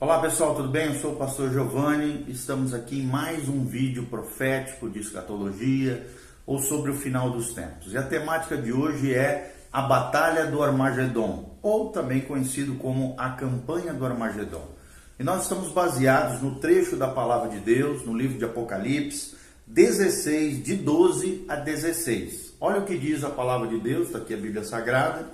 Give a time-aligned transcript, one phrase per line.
[0.00, 0.86] Olá pessoal, tudo bem?
[0.86, 2.24] Eu sou o pastor Giovanni.
[2.26, 6.06] Estamos aqui em mais um vídeo profético de escatologia
[6.46, 7.92] ou sobre o final dos tempos.
[7.92, 13.28] E a temática de hoje é a Batalha do Armagedon, ou também conhecido como a
[13.32, 14.66] Campanha do Armagedon.
[15.18, 19.36] E nós estamos baseados no trecho da palavra de Deus, no livro de Apocalipse
[19.66, 22.54] 16, de 12 a 16.
[22.58, 25.26] Olha o que diz a palavra de Deus, está aqui a Bíblia Sagrada.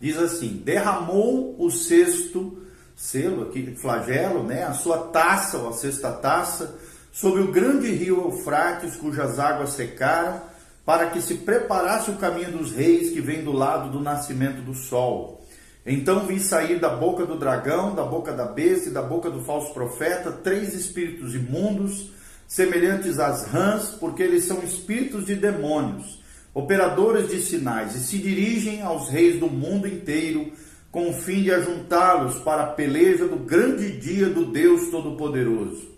[0.00, 2.62] Diz assim: Derramou o sexto
[2.96, 6.74] selo aqui, flagelo, né, a sua taça, ou a sexta taça,
[7.12, 10.40] sobre o grande rio Eufrates, cujas águas secaram,
[10.84, 14.74] para que se preparasse o caminho dos reis que vem do lado do nascimento do
[14.74, 15.46] sol.
[15.84, 19.42] Então vi sair da boca do dragão, da boca da besta e da boca do
[19.42, 22.10] falso profeta três espíritos imundos,
[22.46, 26.22] semelhantes às rãs, porque eles são espíritos de demônios,
[26.54, 30.52] operadores de sinais, e se dirigem aos reis do mundo inteiro
[30.92, 35.90] com o fim de ajuntá-los para a peleja do grande dia do Deus Todo-Poderoso.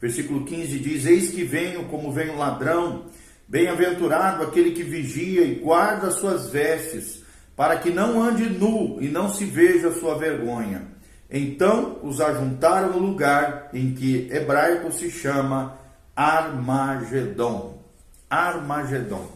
[0.00, 3.04] Versículo 15 diz: Eis que venho como vem o ladrão,
[3.46, 7.22] bem-aventurado aquele que vigia e guarda as suas vestes,
[7.54, 10.88] para que não ande nu e não se veja a sua vergonha.
[11.30, 15.78] Então os ajuntaram no lugar em que hebraico se chama
[16.16, 17.80] Armagedon.
[18.28, 19.30] Armagedon.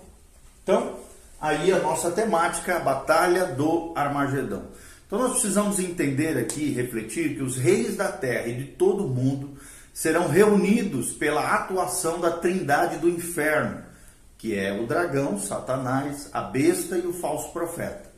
[0.63, 0.97] Então,
[1.41, 4.65] aí a nossa temática, a batalha do Armagedon.
[5.07, 9.09] Então nós precisamos entender aqui, refletir que os reis da terra e de todo o
[9.09, 9.57] mundo
[9.95, 13.83] serão reunidos pela atuação da trindade do inferno,
[14.37, 18.11] que é o dragão, Satanás, a besta e o falso profeta.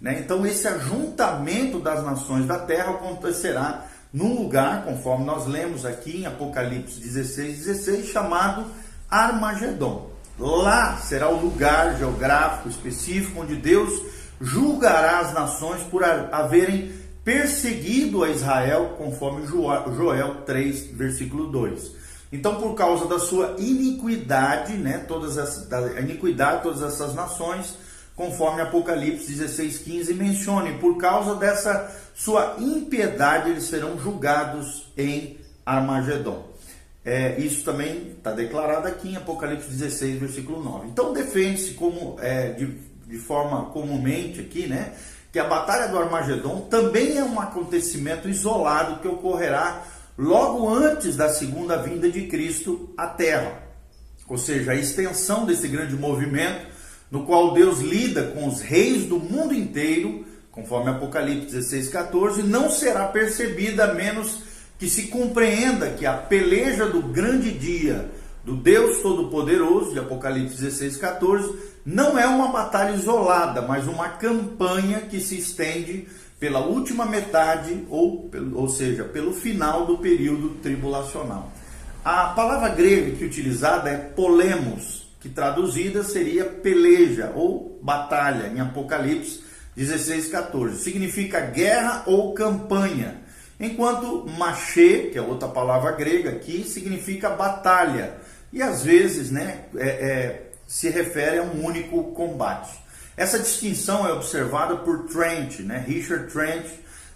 [0.00, 0.18] Né?
[0.18, 6.26] Então esse ajuntamento das nações da terra acontecerá num lugar, conforme nós lemos aqui em
[6.26, 8.66] Apocalipse 16, 16, chamado
[9.08, 10.10] Armagedon.
[10.38, 14.02] Lá será o lugar geográfico específico onde Deus
[14.42, 16.92] julgará as nações por haverem
[17.24, 21.92] perseguido a Israel, conforme Joel 3, versículo 2.
[22.32, 27.76] Então, por causa da sua iniquidade, né, todas as, da iniquidade de todas essas nações,
[28.16, 36.50] conforme Apocalipse 16, 15 menciona, por causa dessa sua impiedade, eles serão julgados em Armagedon.
[37.04, 40.88] É, isso também está declarado aqui em Apocalipse 16, versículo 9.
[40.88, 44.94] Então, defende-se como é, de de forma comumente aqui, né?
[45.30, 49.84] Que a Batalha do Armagedon também é um acontecimento isolado que ocorrerá
[50.16, 53.64] logo antes da segunda vinda de Cristo à Terra.
[54.26, 56.66] Ou seja, a extensão desse grande movimento
[57.10, 62.70] no qual Deus lida com os reis do mundo inteiro, conforme Apocalipse 16, 14, não
[62.70, 64.38] será percebida a menos
[64.78, 68.10] que se compreenda que a peleja do grande dia
[68.42, 75.00] do Deus Todo-Poderoso, de Apocalipse 16, 14, não é uma batalha isolada, mas uma campanha
[75.00, 76.06] que se estende
[76.38, 81.52] pela última metade, ou, ou seja, pelo final do período tribulacional.
[82.04, 89.40] A palavra grega que utilizada é polemos, que traduzida seria peleja ou batalha em Apocalipse
[89.76, 90.82] 16, 14.
[90.82, 93.22] Significa guerra ou campanha.
[93.58, 98.14] Enquanto machê, que é outra palavra grega aqui, significa batalha
[98.52, 102.70] e às vezes né, é, é, se refere a um único combate.
[103.14, 106.64] Essa distinção é observada por Trent, né, Richard Trent,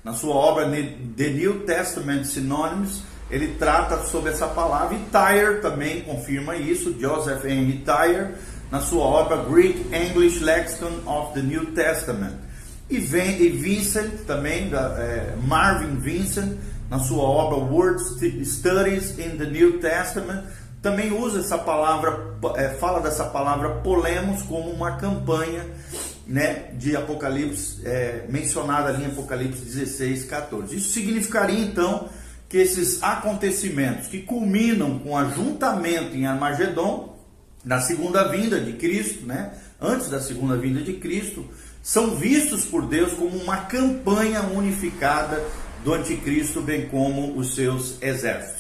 [0.05, 0.71] na sua obra
[1.17, 7.47] The New Testament Synonyms, ele trata sobre essa palavra e Tyre também confirma isso, Joseph
[7.47, 8.35] Henry Tyre,
[8.71, 12.35] na sua obra Greek English Lexicon of the New Testament.
[12.91, 16.59] E, Vincent também, é, Marvin Vincent,
[16.91, 18.01] na sua obra Word
[18.45, 20.45] Studies in the New Testament,
[20.87, 25.67] também usa essa palavra, é, fala dessa palavra polemos como uma campanha
[26.25, 30.77] né, de Apocalipse, é, mencionada ali em Apocalipse 16, 14.
[30.77, 32.09] Isso significaria então
[32.49, 37.19] que esses acontecimentos que culminam com o ajuntamento em Armagedon,
[37.65, 41.45] na segunda vinda de Cristo, né, antes da segunda vinda de Cristo,
[41.83, 45.43] são vistos por Deus como uma campanha unificada
[45.83, 48.56] do anticristo, bem como os seus exércitos.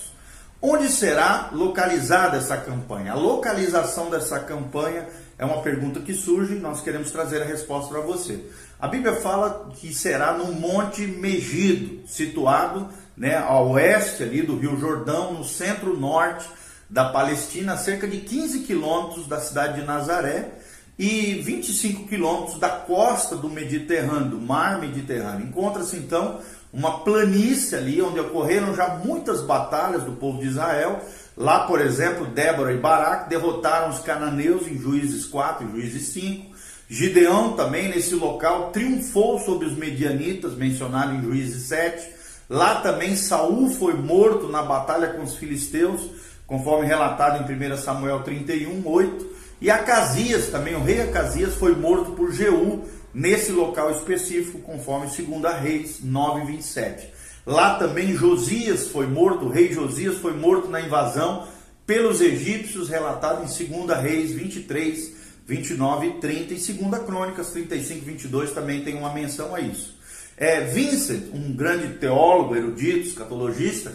[0.60, 3.12] Onde será localizada essa campanha?
[3.12, 5.06] A localização dessa campanha
[5.38, 8.40] é uma pergunta que surge e nós queremos trazer a resposta para você.
[8.80, 14.78] A Bíblia fala que será no Monte Megido, situado né, ao oeste ali do Rio
[14.78, 16.48] Jordão, no centro-norte
[16.88, 20.52] da Palestina, a cerca de 15 quilômetros da cidade de Nazaré
[20.98, 25.46] e 25 quilômetros da costa do Mediterrâneo, do mar Mediterrâneo.
[25.46, 26.40] Encontra-se então
[26.72, 31.00] uma planície ali onde ocorreram já muitas batalhas do povo de Israel.
[31.36, 36.56] Lá, por exemplo, Débora e Baraque derrotaram os cananeus em Juízes 4 e Juízes 5.
[36.88, 42.14] Gideão também nesse local triunfou sobre os medianitas, mencionado em Juízes 7.
[42.48, 46.08] Lá também Saul foi morto na batalha com os filisteus,
[46.46, 49.36] conforme relatado em 1 Samuel 31, 8.
[49.60, 52.84] E Acasias, também o rei Acasias, foi morto por Jeú
[53.16, 57.08] nesse local específico, conforme 2 Reis 9, 27.
[57.46, 61.48] Lá também Josias foi morto, o rei Josias foi morto na invasão
[61.86, 65.12] pelos egípcios, relatado em 2 Reis 23,
[65.46, 69.96] 29 e 30 e 2 Crônicas 35 22 também tem uma menção a isso.
[70.36, 73.94] É, Vincent, um grande teólogo, erudito, escatologista,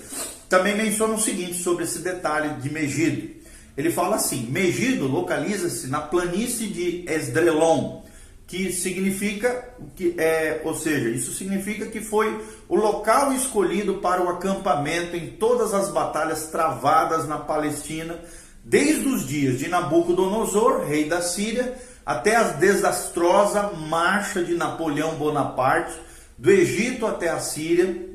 [0.50, 3.30] também menciona o seguinte sobre esse detalhe de Megido.
[3.78, 8.02] Ele fala assim: Megido localiza-se na planície de Esdrelon,
[8.51, 9.63] que significa
[9.95, 12.38] que é, ou seja, isso significa que foi
[12.68, 18.19] o local escolhido para o acampamento em todas as batalhas travadas na Palestina,
[18.62, 25.98] desde os dias de Nabucodonosor, rei da Síria, até a desastrosa marcha de Napoleão Bonaparte
[26.38, 28.06] do Egito até a Síria,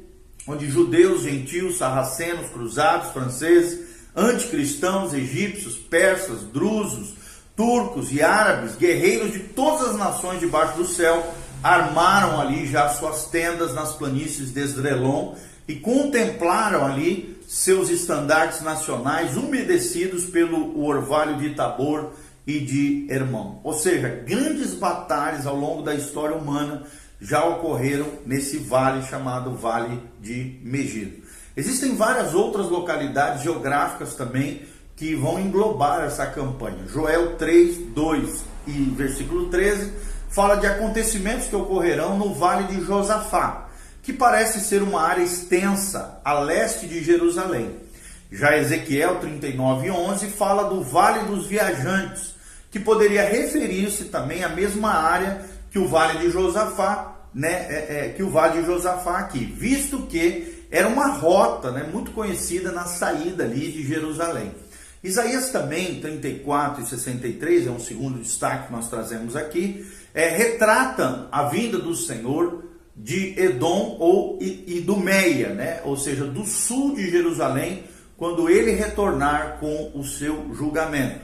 [0.47, 7.15] onde judeus, gentios, sarracenos, cruzados, franceses, anticristãos, egípcios, persas, drusos,
[7.57, 13.25] turcos e árabes, guerreiros de todas as nações debaixo do céu, armaram ali já suas
[13.25, 15.35] tendas nas planícies de Esdrelon
[15.67, 22.13] e contemplaram ali seus estandartes nacionais umedecidos pelo orvalho de Tabor
[22.47, 23.61] e de Hermão.
[23.65, 26.85] Ou seja, grandes batalhas ao longo da história humana
[27.21, 31.25] já ocorreram nesse vale chamado Vale de Megido.
[31.57, 34.63] Existem várias outras localidades geográficas também
[34.97, 36.87] que vão englobar essa campanha.
[36.89, 39.93] Joel 3, 2 e versículo 13
[40.31, 43.69] fala de acontecimentos que ocorrerão no Vale de Josafá,
[44.03, 47.77] que parece ser uma área extensa a leste de Jerusalém.
[48.33, 52.35] Já Ezequiel 39, 11 fala do Vale dos Viajantes,
[52.71, 58.09] que poderia referir-se também à mesma área que o Vale de Josafá, né, é, é,
[58.17, 62.85] que o Vale de Josafá aqui, visto que era uma rota né, muito conhecida na
[62.85, 64.53] saída ali de Jerusalém.
[65.07, 71.29] Isaías também, 34 e 63, é um segundo destaque que nós trazemos aqui, é, retratam
[71.31, 72.65] a vinda do Senhor
[72.97, 75.81] de Edom ou e, do Meia, né?
[75.85, 77.85] ou seja, do sul de Jerusalém,
[78.17, 81.21] quando ele retornar com o seu julgamento.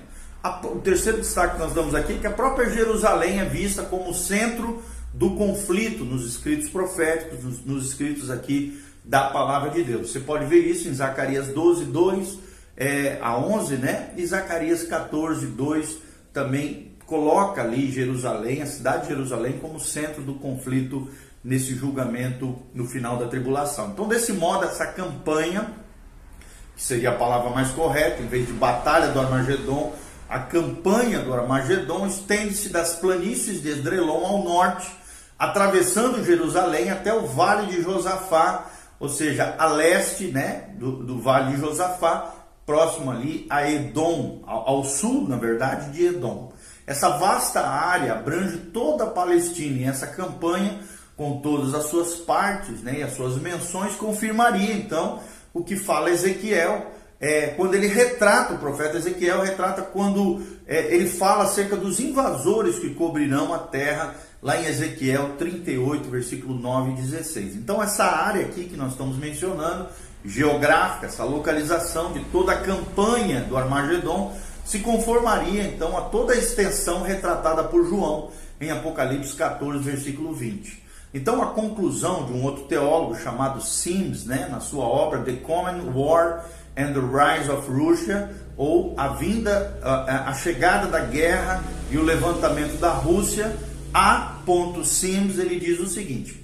[0.64, 4.12] O terceiro destaque que nós damos aqui é que a própria Jerusalém é vista como
[4.12, 4.82] centro
[5.12, 10.11] do conflito nos escritos proféticos, nos escritos aqui da palavra de Deus.
[10.11, 14.10] Você pode ver isso em Zacarias 12, 2 é, a 11, né?
[14.16, 15.98] E Zacarias 14, 2
[16.32, 21.10] também coloca ali Jerusalém, a cidade de Jerusalém, como centro do conflito
[21.44, 23.90] nesse julgamento no final da tribulação.
[23.90, 25.72] Então, desse modo, essa campanha,
[26.76, 29.94] que seria a palavra mais correta, em vez de batalha do Armagedon,
[30.28, 34.90] a campanha do Armagedon estende-se das planícies de Esdrelon ao norte,
[35.38, 38.66] atravessando Jerusalém até o vale de Josafá,
[38.98, 44.84] ou seja, a leste né, do, do vale de Josafá, próximo ali a Edom, ao,
[44.84, 46.52] sul, na verdade, de Edom.
[46.86, 50.80] Essa vasta área abrange toda a Palestina e essa campanha,
[51.16, 55.20] com todas as suas partes né, e as suas menções, confirmaria então
[55.52, 56.90] o que fala Ezequiel.
[57.20, 62.80] É, quando ele retrata, o profeta Ezequiel retrata quando é, ele fala acerca dos invasores
[62.80, 67.54] que cobrirão a terra, lá em Ezequiel 38, versículo 9 e 16.
[67.54, 69.86] Então, essa área aqui que nós estamos mencionando
[70.24, 76.36] geográfica, essa localização de toda a campanha do Armagedon, se conformaria então a toda a
[76.36, 80.82] extensão retratada por João em Apocalipse 14, versículo 20.
[81.14, 85.93] Então, a conclusão de um outro teólogo chamado Sims, né, na sua obra The Common
[85.94, 91.98] War and the Rise of Russia, ou a vinda, a, a chegada da guerra e
[91.98, 93.55] o levantamento da Rússia,
[93.93, 96.43] a ponto Sims, ele diz o seguinte,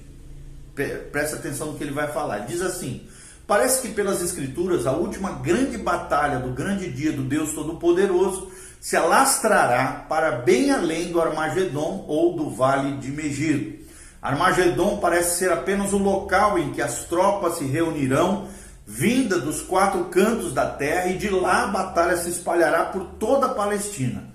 [1.11, 3.07] presta atenção no que ele vai falar, ele diz assim,
[3.49, 8.95] Parece que pelas Escrituras, a última grande batalha do grande dia do Deus Todo-Poderoso se
[8.95, 13.79] alastrará para bem além do Armagedon ou do Vale de Megido.
[14.21, 18.47] Armagedon parece ser apenas o local em que as tropas se reunirão,
[18.85, 23.47] vinda dos quatro cantos da terra, e de lá a batalha se espalhará por toda
[23.47, 24.25] a Palestina.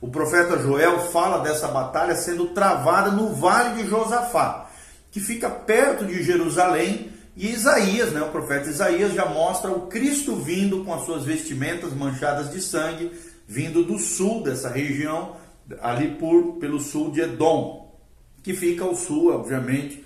[0.00, 4.68] O profeta Joel fala dessa batalha sendo travada no Vale de Josafá,
[5.12, 10.36] que fica perto de Jerusalém e Isaías, né, o profeta Isaías, já mostra o Cristo
[10.36, 13.10] vindo com as suas vestimentas manchadas de sangue,
[13.46, 15.36] vindo do sul dessa região,
[15.80, 17.98] ali por, pelo sul de Edom,
[18.42, 20.04] que fica ao sul, obviamente,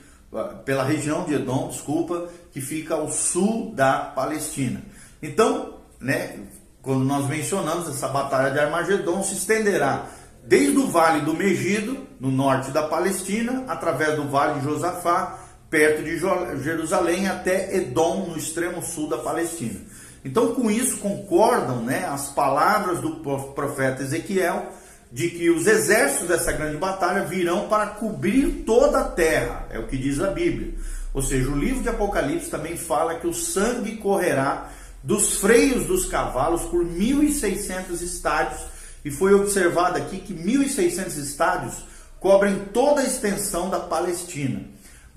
[0.64, 4.82] pela região de Edom, desculpa, que fica ao sul da Palestina.
[5.22, 6.38] Então, né,
[6.80, 10.06] quando nós mencionamos essa batalha de Armagedon, se estenderá
[10.44, 15.38] desde o vale do Megido, no norte da Palestina, através do vale de Josafá,
[15.70, 16.18] perto de
[16.62, 19.80] Jerusalém até Edom, no extremo sul da Palestina.
[20.24, 23.16] Então, com isso, concordam né, as palavras do
[23.54, 24.72] profeta Ezequiel
[25.10, 29.86] de que os exércitos dessa grande batalha virão para cobrir toda a terra, é o
[29.86, 30.74] que diz a Bíblia.
[31.14, 34.70] Ou seja, o livro de Apocalipse também fala que o sangue correrá
[35.02, 38.60] dos freios dos cavalos por 1.600 estádios,
[39.04, 41.84] e foi observado aqui que 1.600 estádios
[42.20, 44.60] cobrem toda a extensão da Palestina.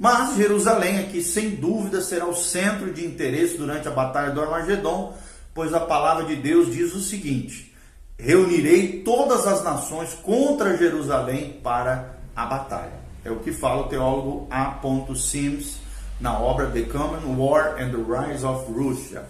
[0.01, 5.15] Mas Jerusalém aqui, sem dúvida, será o centro de interesse durante a Batalha do Armagedon,
[5.53, 7.71] pois a palavra de Deus diz o seguinte:
[8.17, 12.99] Reunirei todas as nações contra Jerusalém para a batalha.
[13.23, 14.79] É o que fala o teólogo A.
[15.15, 15.77] Sims
[16.19, 19.25] na obra The Common War and the Rise of Russia.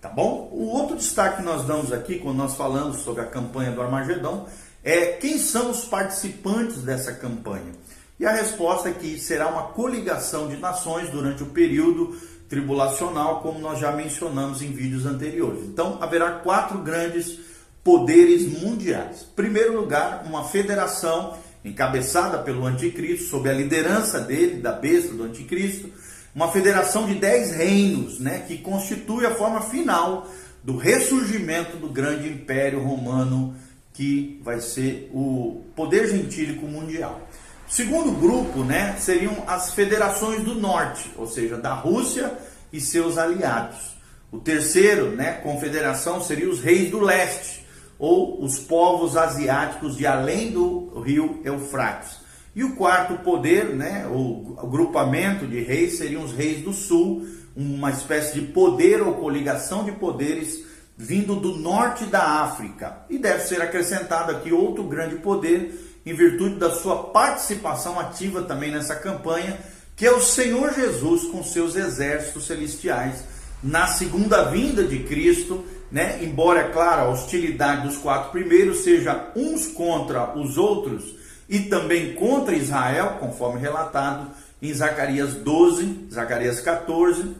[0.00, 0.48] Tá bom?
[0.50, 4.48] O outro destaque que nós damos aqui, quando nós falamos sobre a campanha do Armagedon,
[4.82, 7.74] é quem são os participantes dessa campanha.
[8.18, 12.16] E a resposta é que será uma coligação de nações durante o período
[12.48, 15.64] tribulacional, como nós já mencionamos em vídeos anteriores.
[15.64, 17.38] Então, haverá quatro grandes
[17.82, 19.22] poderes mundiais.
[19.22, 25.24] Em primeiro lugar, uma federação encabeçada pelo anticristo, sob a liderança dele, da besta do
[25.24, 25.90] anticristo,
[26.34, 30.28] uma federação de dez reinos, né, que constitui a forma final
[30.62, 33.54] do ressurgimento do grande império romano,
[33.92, 37.28] que vai ser o poder gentílico mundial.
[37.74, 42.32] Segundo grupo, né, seriam as federações do norte, ou seja, da Rússia
[42.72, 43.96] e seus aliados.
[44.30, 47.66] O terceiro, né, confederação, seria os reis do leste,
[47.98, 52.18] ou os povos asiáticos de além do rio Eufrates.
[52.54, 57.26] E o quarto poder, né, o agrupamento de reis, seriam os reis do sul,
[57.56, 60.64] uma espécie de poder ou coligação de poderes
[60.96, 62.98] vindo do norte da África.
[63.10, 68.70] E deve ser acrescentado aqui outro grande poder em virtude da sua participação ativa também
[68.70, 69.58] nessa campanha,
[69.96, 73.24] que é o Senhor Jesus com seus exércitos celestiais
[73.62, 76.22] na segunda vinda de Cristo, né?
[76.22, 81.14] Embora é claro, a hostilidade dos quatro primeiros seja uns contra os outros
[81.48, 84.30] e também contra Israel, conforme relatado
[84.60, 87.34] em Zacarias 12, Zacarias 14,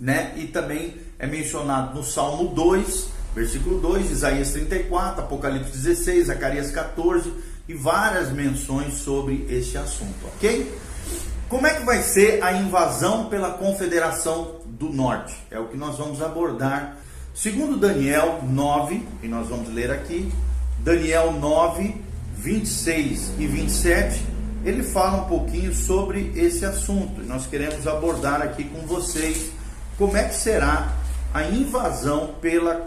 [0.00, 0.32] né?
[0.36, 7.32] E também é mencionado no Salmo 2, versículo 2, Isaías 34, Apocalipse 16, Zacarias 14
[7.68, 10.74] e várias menções sobre este assunto, ok?
[11.48, 15.36] Como é que vai ser a invasão pela Confederação do Norte?
[15.50, 16.96] É o que nós vamos abordar.
[17.34, 20.32] Segundo Daniel 9, e nós vamos ler aqui,
[20.80, 21.94] Daniel 9,
[22.36, 24.22] 26 e 27,
[24.64, 27.22] ele fala um pouquinho sobre esse assunto.
[27.22, 29.50] Nós queremos abordar aqui com vocês
[29.96, 30.94] como é que será
[31.34, 32.86] a invasão pela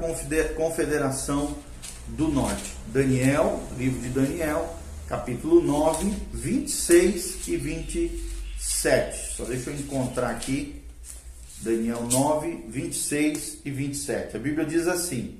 [0.56, 1.71] Confederação do
[2.10, 2.74] Norte.
[2.88, 4.77] Daniel, livro de Daniel,
[5.08, 9.36] capítulo 9, 26 e 27.
[9.36, 10.81] Só deixa eu encontrar aqui.
[11.62, 14.36] Daniel 9, 26 e 27.
[14.36, 15.39] A Bíblia diz assim,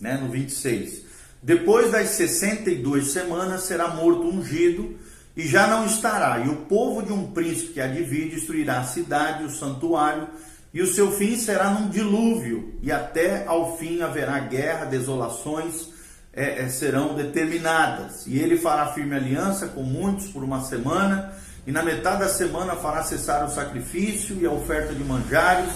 [0.00, 1.02] né, no 26.
[1.42, 4.98] Depois das 62 semanas será morto ungido
[5.36, 8.84] e já não estará, e o povo de um príncipe que a divide destruirá a
[8.84, 10.28] cidade, o santuário,
[10.74, 15.88] e o seu fim será num dilúvio, e até ao fim haverá guerra, desolações
[16.32, 18.26] é, é, serão determinadas.
[18.26, 21.32] E ele fará firme aliança com muitos por uma semana,
[21.64, 25.72] e na metade da semana fará cessar o sacrifício e a oferta de manjares.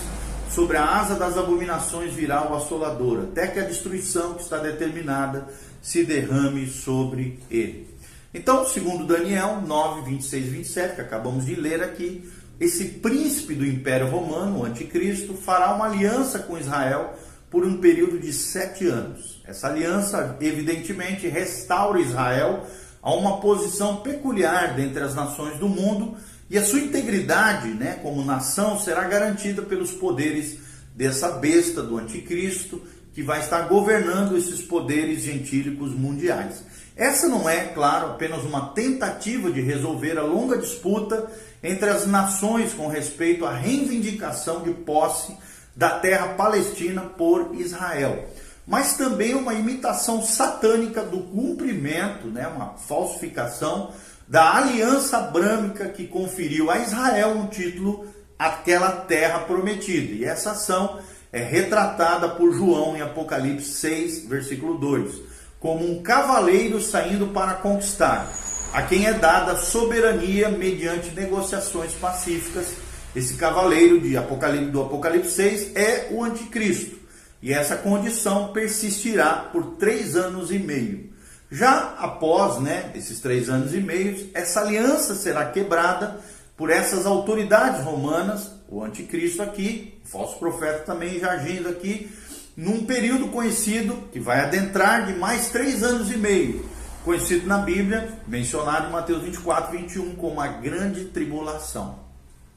[0.50, 5.46] Sobre a asa das abominações virá o assolador, até que a destruição que está determinada
[5.80, 7.86] se derrame sobre ele.
[8.34, 12.28] Então, segundo Daniel 9, 26 e 27, que acabamos de ler aqui,
[12.60, 17.14] esse príncipe do Império Romano, o Anticristo, fará uma aliança com Israel
[17.50, 19.40] por um período de sete anos.
[19.46, 22.66] Essa aliança, evidentemente, restaura Israel
[23.00, 26.16] a uma posição peculiar dentre as nações do mundo
[26.50, 30.58] e a sua integridade né, como nação será garantida pelos poderes
[30.94, 32.82] dessa besta do Anticristo
[33.14, 36.64] que vai estar governando esses poderes gentílicos mundiais.
[36.96, 41.30] Essa não é, claro, apenas uma tentativa de resolver a longa disputa
[41.62, 45.36] entre as nações com respeito à reivindicação de posse
[45.74, 48.28] da terra palestina por Israel,
[48.66, 53.92] mas também uma imitação satânica do cumprimento, né, uma falsificação
[54.26, 58.06] da aliança abrâmica que conferiu a Israel um título
[58.38, 60.12] aquela terra prometida.
[60.12, 61.00] E essa ação
[61.32, 68.28] é retratada por João em Apocalipse 6, versículo 2 como um cavaleiro saindo para conquistar,
[68.72, 72.74] a quem é dada soberania mediante negociações pacíficas.
[73.16, 76.96] Esse cavaleiro de Apocalipse, do Apocalipse 6 é o anticristo,
[77.42, 81.08] e essa condição persistirá por três anos e meio.
[81.50, 86.20] Já após né, esses três anos e meio, essa aliança será quebrada
[86.56, 92.10] por essas autoridades romanas, o anticristo aqui, o falso profeta também já agindo aqui,
[92.56, 96.68] num período conhecido que vai adentrar de mais três anos e meio,
[97.08, 102.00] conhecido na Bíblia, mencionado em Mateus 24, 21, como a grande tribulação.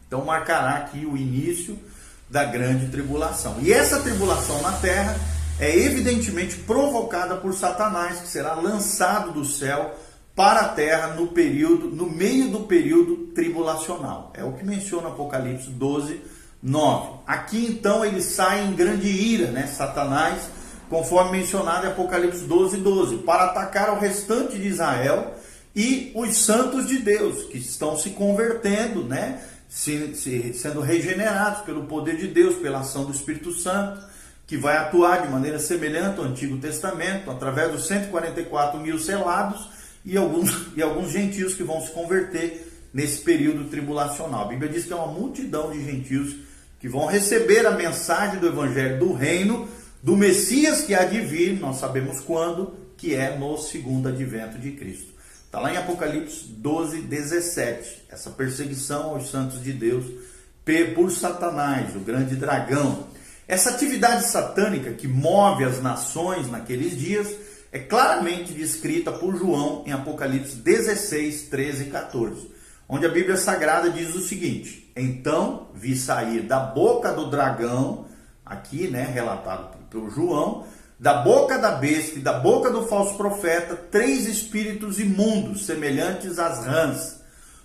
[0.06, 1.80] Então marcará aqui o início
[2.30, 3.56] da grande tribulação.
[3.62, 5.16] E essa tribulação na terra
[5.58, 9.98] é evidentemente provocada por Satanás, que será lançado do céu
[10.36, 14.34] para a terra no período, no meio do período tribulacional.
[14.36, 16.20] É o que menciona Apocalipse 12,
[16.62, 17.20] 9.
[17.26, 19.66] Aqui então ele sai em grande ira, né?
[19.68, 20.50] Satanás,
[20.92, 25.34] conforme mencionado em Apocalipse 12, 12, para atacar o restante de Israel
[25.76, 29.42] e os santos de Deus, que estão se convertendo, né?
[29.68, 34.12] Se, se, sendo regenerados pelo poder de Deus, pela ação do Espírito Santo
[34.52, 39.70] que vai atuar de maneira semelhante ao Antigo Testamento, através dos 144 mil selados
[40.04, 44.42] e alguns, e alguns gentios que vão se converter nesse período tribulacional.
[44.42, 46.36] A Bíblia diz que é uma multidão de gentios
[46.82, 49.70] que vão receber a mensagem do Evangelho do Reino,
[50.04, 54.72] do Messias que há de vir, nós sabemos quando, que é no segundo advento de
[54.72, 55.14] Cristo.
[55.46, 60.06] Está lá em Apocalipse 12, 17, essa perseguição aos santos de Deus
[60.96, 63.08] por Satanás, o grande dragão.
[63.48, 67.28] Essa atividade satânica que move as nações naqueles dias
[67.72, 72.50] é claramente descrita por João em Apocalipse 16, 13 e 14,
[72.88, 78.06] onde a Bíblia Sagrada diz o seguinte: Então vi sair da boca do dragão,
[78.46, 80.66] aqui, né, relatado por João,
[80.98, 86.66] da boca da besta e da boca do falso profeta, três espíritos imundos, semelhantes às
[86.66, 87.22] rãs,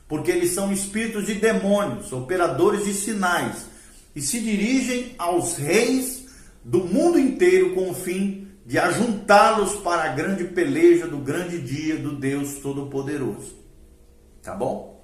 [0.08, 3.66] porque eles são espíritos de demônios, operadores de sinais
[4.14, 6.26] e se dirigem aos reis
[6.64, 11.96] do mundo inteiro com o fim de ajuntá-los para a grande peleja do grande dia
[11.96, 13.54] do Deus Todo-Poderoso.
[14.42, 14.95] Tá bom?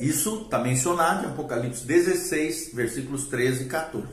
[0.00, 4.06] Isso está mencionado em Apocalipse 16, versículos 13 e 14.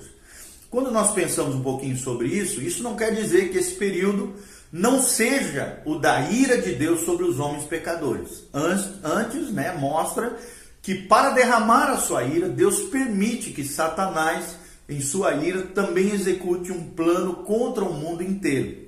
[0.70, 4.36] Quando nós pensamos um pouquinho sobre isso, isso não quer dizer que esse período
[4.70, 8.44] não seja o da ira de Deus sobre os homens pecadores.
[8.54, 10.38] Antes, né, mostra
[10.82, 14.58] que para derramar a sua ira, Deus permite que Satanás,
[14.90, 18.88] em sua ira, também execute um plano contra o mundo inteiro.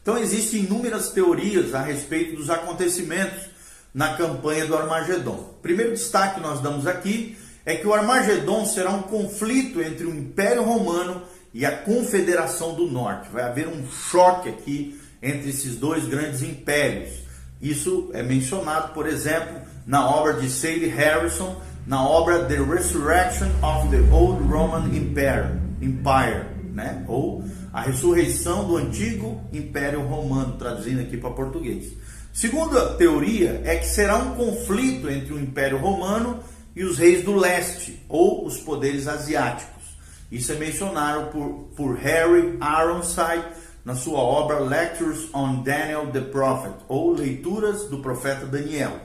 [0.00, 3.55] Então existem inúmeras teorias a respeito dos acontecimentos
[3.96, 5.56] na campanha do Armagedon.
[5.62, 10.14] Primeiro destaque que nós damos aqui é que o Armagedon será um conflito entre o
[10.14, 11.22] Império Romano
[11.54, 13.30] e a Confederação do Norte.
[13.32, 17.22] Vai haver um choque aqui entre esses dois grandes impérios.
[17.58, 23.88] Isso é mencionado, por exemplo, na obra de Sadie Harrison, na obra The Resurrection of
[23.88, 27.02] the Old Roman Empire, Empire né?
[27.08, 31.94] ou A Ressurreição do Antigo Império Romano, traduzindo aqui para português.
[32.36, 36.40] Segunda teoria é que será um conflito entre o Império Romano
[36.76, 39.82] e os reis do leste, ou os poderes asiáticos.
[40.30, 43.42] Isso é mencionado por, por Harry Ironside
[43.82, 49.00] na sua obra Lectures on Daniel the Prophet, ou Leituras do Profeta Daniel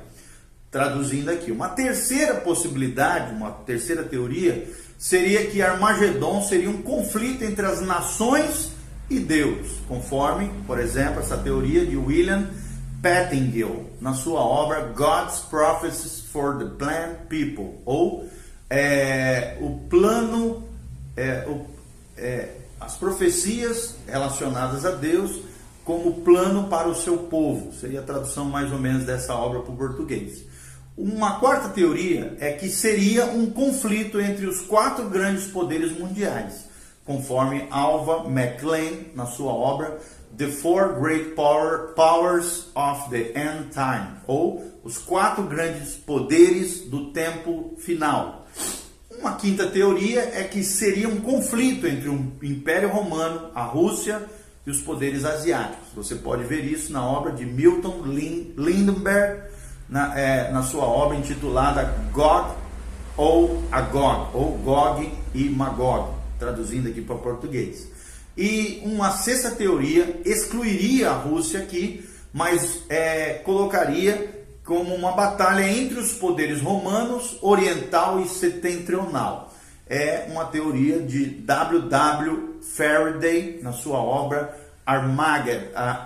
[0.70, 1.54] traduzindo aqui.
[1.54, 4.67] Uma terceira possibilidade, uma terceira teoria,
[4.98, 8.74] seria que Armagedon seria um conflito entre as nações
[9.10, 12.50] e Deus, conforme, por exemplo, essa teoria de William
[13.01, 18.29] Pettingill, na sua obra God's Prophecies for the Planned People, ou
[18.69, 20.63] é, o plano,
[21.17, 21.65] é, o,
[22.15, 25.41] é, as profecias relacionadas a Deus
[25.83, 27.73] como plano para o seu povo.
[27.73, 30.43] Seria a tradução mais ou menos dessa obra para o português.
[30.95, 36.65] Uma quarta teoria é que seria um conflito entre os quatro grandes poderes mundiais,
[37.05, 39.99] conforme Alva MacLean na sua obra
[40.38, 47.12] The Four Great Power, Powers of the End Time, ou os quatro grandes poderes do
[47.12, 48.48] tempo final.
[49.20, 54.22] Uma quinta teoria é que seria um conflito entre o Império Romano, a Rússia
[54.65, 55.89] e os poderes asiáticos.
[55.96, 59.44] Você pode ver isso na obra de Milton Lindenberg
[59.88, 62.56] na, é, na sua obra intitulada Gog
[63.17, 67.90] ou Agog, ou Gog e Magog, traduzindo aqui para português.
[68.41, 75.99] E uma sexta teoria excluiria a Rússia aqui, mas é, colocaria como uma batalha entre
[75.99, 79.54] os poderes romanos, oriental e setentrional.
[79.88, 81.82] É uma teoria de W.
[81.82, 82.56] W.
[82.63, 84.58] Faraday na sua obra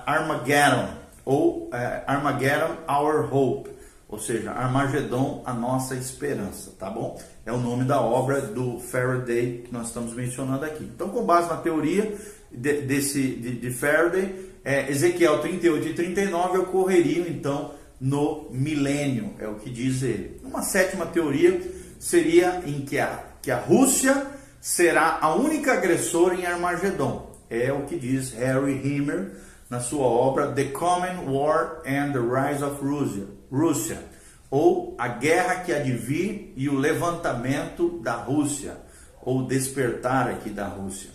[0.06, 0.90] Armageddon,
[1.24, 3.70] ou é, Armageddon Our Hope
[4.08, 7.20] ou seja, Armagedon, a nossa esperança, tá bom?
[7.46, 10.84] É o nome da obra do Faraday que nós estamos mencionando aqui.
[10.84, 12.16] Então, com base na teoria
[12.52, 19.48] de, desse, de, de Faraday, é, Ezequiel 38 e 39 ocorreriam então no milênio, é
[19.48, 20.40] o que diz ele.
[20.44, 21.62] Uma sétima teoria
[22.00, 24.28] seria em que a, que a Rússia
[24.60, 27.32] será a única agressora em Armagedon.
[27.50, 29.32] É o que diz Harry Himmer
[29.70, 34.00] na sua obra The Common War and the Rise of Russia, Rússia,
[34.50, 38.78] ou A Guerra que há de vir e o levantamento da Rússia,
[39.22, 41.10] ou despertar aqui da Rússia.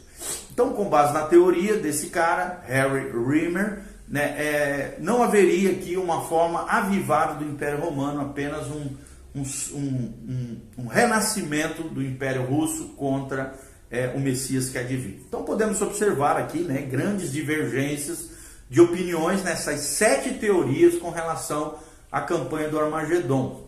[0.52, 6.22] Então, com base na teoria desse cara, Harry Rimmer, né, é, não haveria aqui uma
[6.22, 8.96] forma avivada do Império Romano, apenas um,
[9.34, 13.54] um, um, um renascimento do Império Russo contra
[13.90, 15.24] é, o Messias que vir.
[15.26, 18.30] Então podemos observar aqui né, grandes divergências
[18.68, 21.76] de opiniões nessas sete teorias com relação
[22.10, 23.64] à campanha do Armagedon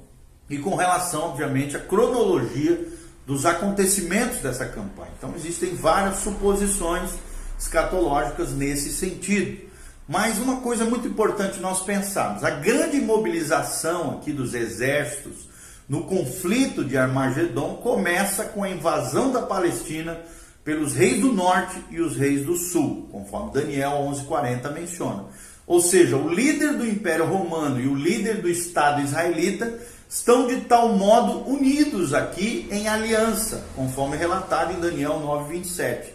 [0.49, 2.89] e com relação, obviamente, à cronologia
[3.27, 5.13] dos acontecimentos dessa campanha.
[5.17, 7.11] Então existem várias suposições
[7.59, 9.71] escatológicas nesse sentido.
[10.09, 15.49] Mas uma coisa muito importante nós pensarmos: a grande mobilização aqui dos exércitos
[15.89, 20.21] no conflito de Armagedon começa com a invasão da Palestina
[20.65, 25.25] pelos reis do norte e os reis do sul, conforme Daniel 11:40 menciona.
[25.73, 29.73] Ou seja, o líder do Império Romano e o líder do Estado israelita
[30.07, 36.11] estão de tal modo unidos aqui em aliança, conforme relatado em Daniel 9:27.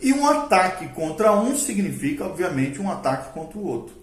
[0.00, 3.96] E um ataque contra um significa, obviamente, um ataque contra o outro.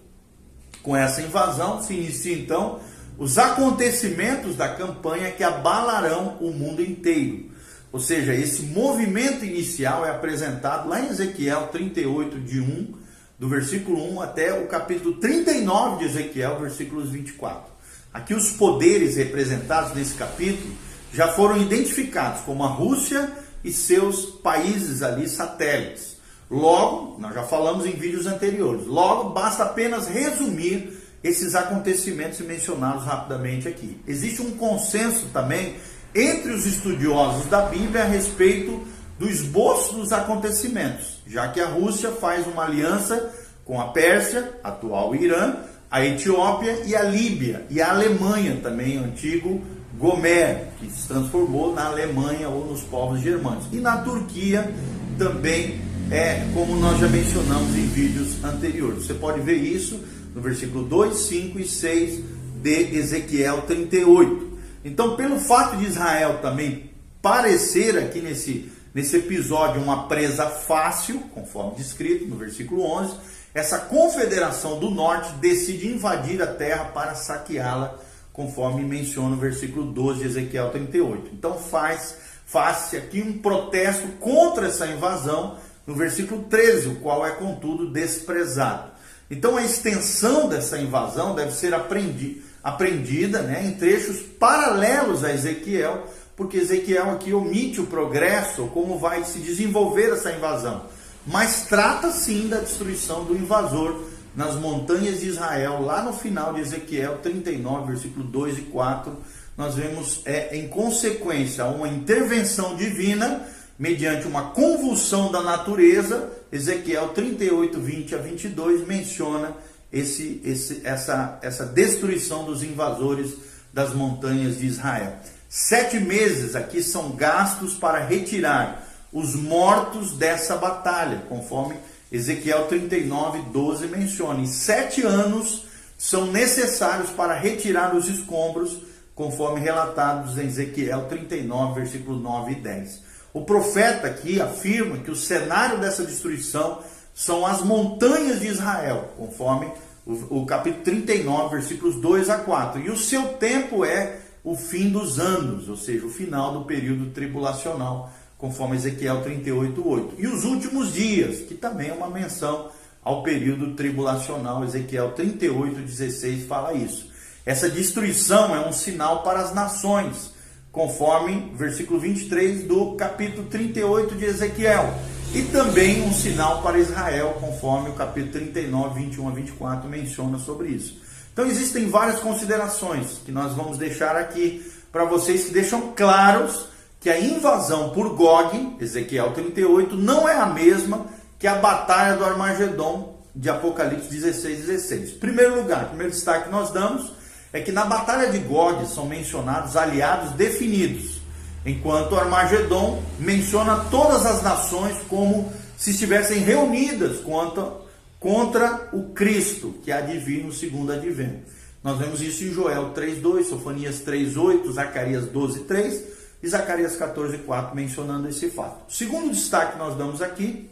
[0.82, 2.78] Com essa invasão se inicia então
[3.16, 7.46] os acontecimentos da campanha que abalarão o mundo inteiro.
[7.90, 12.97] Ou seja, esse movimento inicial é apresentado lá em Ezequiel 38, de 1,
[13.38, 17.70] do versículo 1 até o capítulo 39 de Ezequiel, versículos 24.
[18.12, 20.74] Aqui os poderes representados nesse capítulo
[21.12, 23.30] já foram identificados como a Rússia
[23.62, 26.16] e seus países ali satélites.
[26.50, 33.68] Logo, nós já falamos em vídeos anteriores, logo basta apenas resumir esses acontecimentos mencionados rapidamente
[33.68, 34.00] aqui.
[34.06, 35.76] Existe um consenso também
[36.14, 38.82] entre os estudiosos da Bíblia a respeito
[39.18, 43.32] do esboço dos acontecimentos, já que a Rússia faz uma aliança
[43.64, 45.56] com a Pérsia, atual Irã,
[45.90, 49.60] a Etiópia e a Líbia, e a Alemanha também, antigo
[49.98, 53.68] Gomer, que se transformou na Alemanha ou nos povos germânicos.
[53.72, 54.72] E na Turquia
[55.18, 59.04] também é como nós já mencionamos em vídeos anteriores.
[59.04, 60.00] Você pode ver isso
[60.34, 62.20] no versículo 2, 5 e 6
[62.62, 64.48] de Ezequiel 38.
[64.84, 71.76] Então, pelo fato de Israel também parecer aqui nesse, nesse episódio uma presa fácil, conforme
[71.76, 73.14] descrito no versículo 11,
[73.54, 77.96] essa confederação do norte decide invadir a terra para saqueá-la
[78.32, 81.30] conforme menciona o versículo 12 de Ezequiel 38.
[81.32, 87.30] Então faz faz aqui um protesto contra essa invasão no versículo 13, o qual é
[87.30, 88.90] contudo desprezado.
[89.30, 96.04] Então a extensão dessa invasão deve ser aprendi, aprendida né, em trechos paralelos a Ezequiel,
[96.38, 100.84] porque Ezequiel aqui omite o progresso, como vai se desenvolver essa invasão.
[101.26, 104.04] Mas trata sim da destruição do invasor
[104.36, 109.16] nas montanhas de Israel, lá no final de Ezequiel 39, versículo 2 e 4,
[109.56, 113.44] nós vemos é, em consequência uma intervenção divina
[113.76, 116.30] mediante uma convulsão da natureza.
[116.52, 119.56] Ezequiel 38, 20 a 22 menciona
[119.92, 123.34] esse, esse, essa, essa destruição dos invasores
[123.72, 125.18] das montanhas de Israel.
[125.48, 131.76] Sete meses aqui são gastos para retirar os mortos dessa batalha, conforme
[132.12, 135.64] Ezequiel 39, 12 menciona: sete anos
[135.96, 138.78] são necessários para retirar os escombros,
[139.14, 143.02] conforme relatados em Ezequiel 39, versículos 9 e 10.
[143.32, 146.82] O profeta aqui afirma que o cenário dessa destruição
[147.14, 149.66] são as montanhas de Israel, conforme
[150.06, 152.80] o, o capítulo 39, versículos 2 a 4.
[152.80, 157.10] E o seu tempo é o fim dos anos, ou seja, o final do período
[157.10, 160.14] tribulacional conforme Ezequiel 38, 8.
[160.16, 162.70] E os últimos dias, que também é uma menção
[163.02, 167.10] ao período tribulacional, Ezequiel 38, 16 fala isso.
[167.44, 170.32] Essa destruição é um sinal para as nações,
[170.70, 174.94] conforme versículo 23 do capítulo 38 de Ezequiel.
[175.34, 180.68] E também um sinal para Israel, conforme o capítulo 39, 21 a 24 menciona sobre
[180.68, 181.07] isso.
[181.38, 186.66] Então existem várias considerações que nós vamos deixar aqui para vocês que deixam claros
[186.98, 191.06] que a invasão por Gog, Ezequiel 38, não é a mesma
[191.38, 195.10] que a batalha do Armagedon de Apocalipse 16, 16.
[195.12, 197.12] Primeiro lugar, primeiro destaque que nós damos
[197.52, 201.20] é que na batalha de Gog são mencionados aliados definidos,
[201.64, 207.74] enquanto Armagedon menciona todas as nações como se estivessem reunidas contra,
[208.18, 211.58] contra o Cristo, que há de vir no segundo advento.
[211.82, 216.02] Nós vemos isso em Joel 3:2, Sofonias 3:8, Zacarias 12:3
[216.42, 218.88] e Zacarias 14:4 mencionando esse fato.
[218.88, 220.68] O segundo destaque que nós damos aqui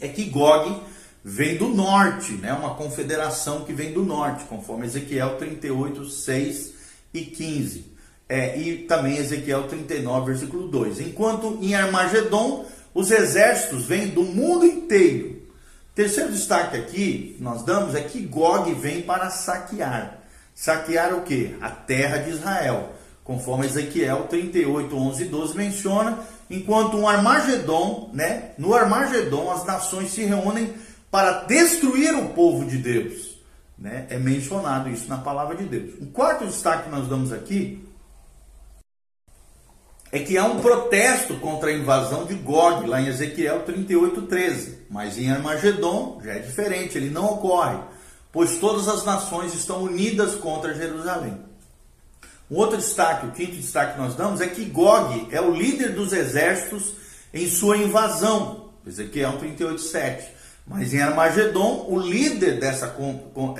[0.00, 0.80] é que Gog
[1.24, 2.52] vem do norte, né?
[2.52, 6.74] Uma confederação que vem do norte, conforme Ezequiel 38:6
[7.12, 7.94] e 15.
[8.28, 11.00] É, e também Ezequiel 39, versículo 2.
[11.00, 15.43] Enquanto em Armagedon, os exércitos vêm do mundo inteiro.
[15.94, 20.18] Terceiro destaque aqui nós damos é que Gog vem para saquear.
[20.52, 21.56] Saquear o que?
[21.60, 26.18] A terra de Israel, conforme Ezequiel 38, 11 e 12 menciona,
[26.50, 28.50] enquanto um Armagedon, né?
[28.58, 30.74] No Armagedon as nações se reúnem
[31.10, 33.38] para destruir o povo de Deus.
[33.78, 34.06] Né?
[34.10, 35.94] É mencionado isso na palavra de Deus.
[36.00, 37.84] O quarto destaque que nós damos aqui
[40.10, 44.83] é que há um protesto contra a invasão de Gog, lá em Ezequiel 38:13.
[44.94, 47.76] Mas em Armagedon já é diferente, ele não ocorre,
[48.30, 51.36] pois todas as nações estão unidas contra Jerusalém.
[52.48, 55.96] Um outro destaque, o quinto destaque que nós damos, é que Gog é o líder
[55.96, 56.92] dos exércitos
[57.32, 60.28] em sua invasão, Ezequiel 38:7.
[60.64, 62.96] Mas em Armagedon, o líder dessa,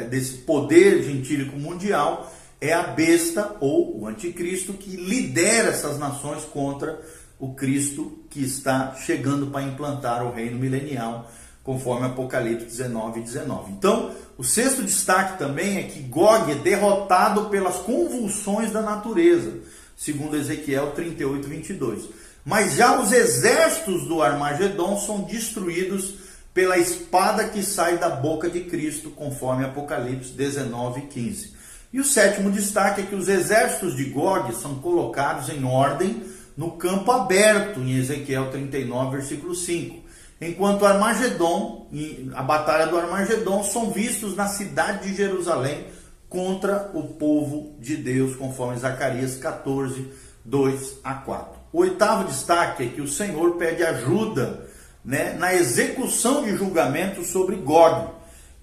[0.08, 6.96] desse poder gentílico mundial é a besta ou o anticristo que lidera essas nações contra
[7.40, 11.30] o Cristo que está chegando para implantar o reino milenial,
[11.62, 13.70] conforme Apocalipse 19 e 19.
[13.70, 19.52] Então, o sexto destaque também é que Gog é derrotado pelas convulsões da natureza,
[19.96, 22.08] segundo Ezequiel 38, 22.
[22.44, 26.16] Mas já os exércitos do Armagedon são destruídos
[26.52, 31.54] pela espada que sai da boca de Cristo, conforme Apocalipse 19, 15.
[31.92, 36.20] E o sétimo destaque é que os exércitos de Gog são colocados em ordem
[36.56, 40.04] no campo aberto, em Ezequiel 39, versículo 5.
[40.40, 41.88] Enquanto Armagedon,
[42.34, 45.86] a batalha do Armagedon, são vistos na cidade de Jerusalém
[46.28, 50.10] contra o povo de Deus, conforme Zacarias 14,
[50.44, 51.58] 2 a 4.
[51.72, 54.68] O oitavo destaque é que o Senhor pede ajuda
[55.04, 58.10] né, na execução de julgamento sobre Gog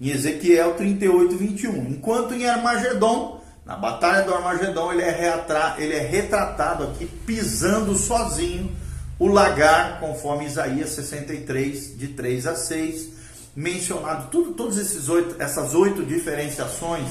[0.00, 1.90] em Ezequiel 38, 21.
[1.90, 5.34] Enquanto em Armagedon, na batalha do Armagedon, ele é,
[5.78, 8.70] ele é retratado aqui pisando sozinho
[9.18, 13.08] o lagar, conforme Isaías 63, de 3 a 6,
[13.54, 17.06] mencionado tudo, todas esses oito, essas oito diferenciações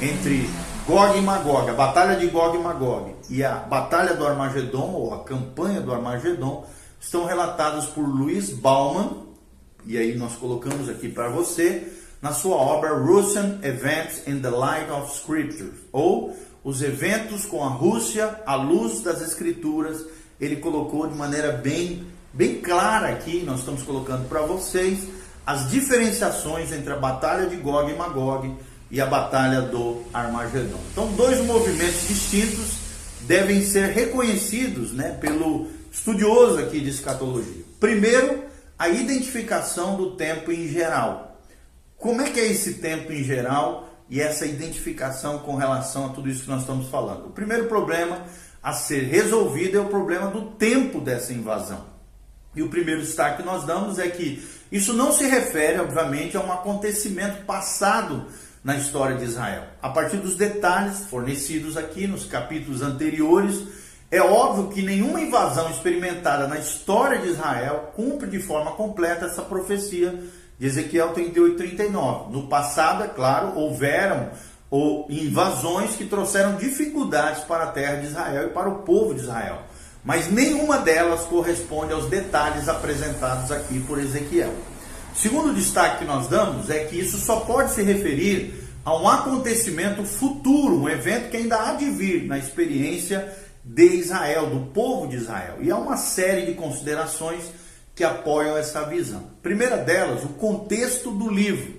[0.00, 0.48] entre
[0.86, 5.12] Gog e Magog, a batalha de Gog e Magog e a batalha do Armagedon, ou
[5.12, 6.64] a campanha do Armagedon,
[7.00, 9.24] estão relatadas por Luiz Bauman,
[9.84, 14.90] e aí nós colocamos aqui para você, na sua obra Russian Events in the Light
[14.90, 20.04] of Scripture, ou Os Eventos com a Rússia à Luz das Escrituras.
[20.40, 25.00] Ele colocou de maneira bem, bem clara aqui, nós estamos colocando para vocês,
[25.46, 28.54] as diferenciações entre a Batalha de Gog e Magog
[28.90, 30.80] e a Batalha do Armagedon.
[30.92, 32.78] Então, dois movimentos distintos
[33.22, 37.62] devem ser reconhecidos né, pelo estudioso aqui de escatologia.
[37.80, 38.44] Primeiro,
[38.78, 41.27] a identificação do tempo em geral.
[41.98, 46.28] Como é que é esse tempo em geral e essa identificação com relação a tudo
[46.28, 47.26] isso que nós estamos falando?
[47.26, 48.22] O primeiro problema
[48.62, 51.86] a ser resolvido é o problema do tempo dessa invasão.
[52.54, 56.40] E o primeiro destaque que nós damos é que isso não se refere, obviamente, a
[56.40, 58.26] um acontecimento passado
[58.62, 59.64] na história de Israel.
[59.82, 63.60] A partir dos detalhes fornecidos aqui nos capítulos anteriores,
[64.10, 69.42] é óbvio que nenhuma invasão experimentada na história de Israel cumpre de forma completa essa
[69.42, 70.18] profecia
[70.58, 72.32] de Ezequiel 38, 39.
[72.32, 74.30] No passado, é claro, houveram
[74.70, 79.20] ou invasões que trouxeram dificuldades para a terra de Israel e para o povo de
[79.20, 79.62] Israel.
[80.04, 84.52] Mas nenhuma delas corresponde aos detalhes apresentados aqui por Ezequiel.
[85.14, 90.04] Segundo destaque que nós damos é que isso só pode se referir a um acontecimento
[90.04, 95.16] futuro, um evento que ainda há de vir na experiência de Israel, do povo de
[95.16, 95.56] Israel.
[95.60, 97.50] E há uma série de considerações
[97.98, 99.24] que apoiam essa visão.
[99.42, 101.74] Primeira delas, o contexto do livro,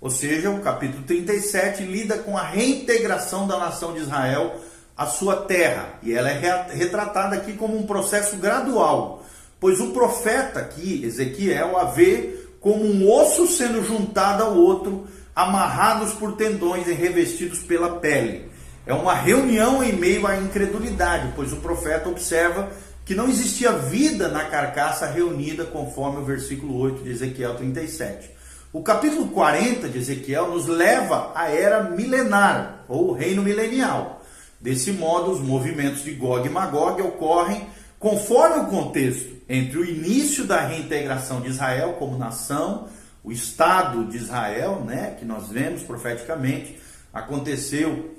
[0.00, 4.54] ou seja, o capítulo 37 lida com a reintegração da nação de Israel
[4.96, 9.26] à sua terra, e ela é retratada aqui como um processo gradual,
[9.58, 16.12] pois o profeta aqui, Ezequiel, a vê como um osso sendo juntado ao outro, amarrados
[16.12, 18.48] por tendões e revestidos pela pele.
[18.86, 22.70] É uma reunião em meio à incredulidade, pois o profeta observa
[23.04, 28.30] que não existia vida na carcaça reunida, conforme o versículo 8 de Ezequiel 37.
[28.72, 34.22] O capítulo 40 de Ezequiel nos leva à era milenar, ou reino milenial.
[34.60, 37.66] Desse modo, os movimentos de Gog e Magog ocorrem
[37.98, 42.88] conforme o contexto entre o início da reintegração de Israel como nação,
[43.22, 46.78] o Estado de Israel, né, que nós vemos profeticamente,
[47.12, 48.14] aconteceu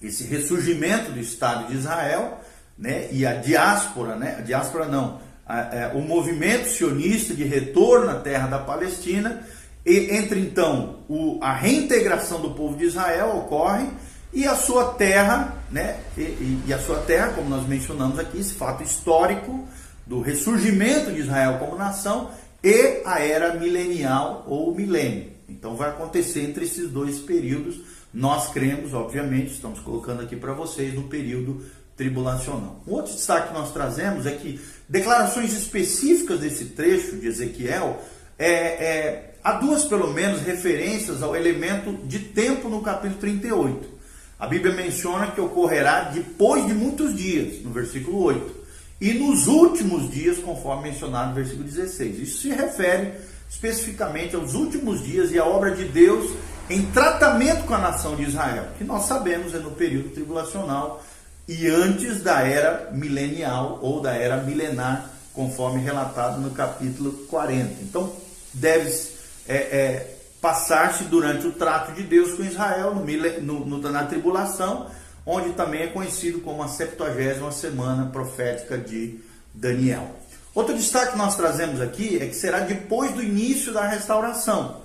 [0.00, 2.37] esse ressurgimento do Estado de Israel,
[2.78, 7.44] né, e a diáspora, né, a diáspora não, a, a, é, o movimento sionista de
[7.44, 9.42] retorno à terra da Palestina,
[9.84, 13.86] e entre então o, a reintegração do povo de Israel ocorre
[14.32, 18.54] e a sua terra, né, e, e a sua terra, como nós mencionamos aqui, esse
[18.54, 19.66] fato histórico
[20.06, 22.30] do ressurgimento de Israel como nação
[22.62, 25.32] e a era milenial ou milênio.
[25.48, 27.80] Então vai acontecer entre esses dois períodos.
[28.12, 31.62] Nós cremos, obviamente, estamos colocando aqui para vocês no período
[31.98, 32.80] tribulacional.
[32.86, 34.58] Um outro destaque que nós trazemos é que
[34.88, 38.00] declarações específicas desse trecho de Ezequiel
[38.38, 43.98] é, é, há duas, pelo menos, referências ao elemento de tempo no capítulo 38.
[44.38, 48.58] A Bíblia menciona que ocorrerá depois de muitos dias, no versículo 8
[49.00, 52.20] e nos últimos dias, conforme mencionado no versículo 16.
[52.20, 53.12] Isso se refere
[53.50, 56.30] especificamente aos últimos dias e à obra de Deus
[56.70, 61.02] em tratamento com a nação de Israel, que nós sabemos é no período tribulacional
[61.48, 67.82] e antes da era milenial ou da era milenar, conforme relatado no capítulo 40.
[67.82, 68.12] Então,
[68.52, 68.90] deve
[69.48, 74.88] é, é, passar-se durante o trato de Deus com Israel no, no, na tribulação
[75.28, 79.20] onde também é conhecido como a 70 semana profética de
[79.52, 80.08] Daniel.
[80.54, 84.80] Outro destaque que nós trazemos aqui é que será depois do início da restauração,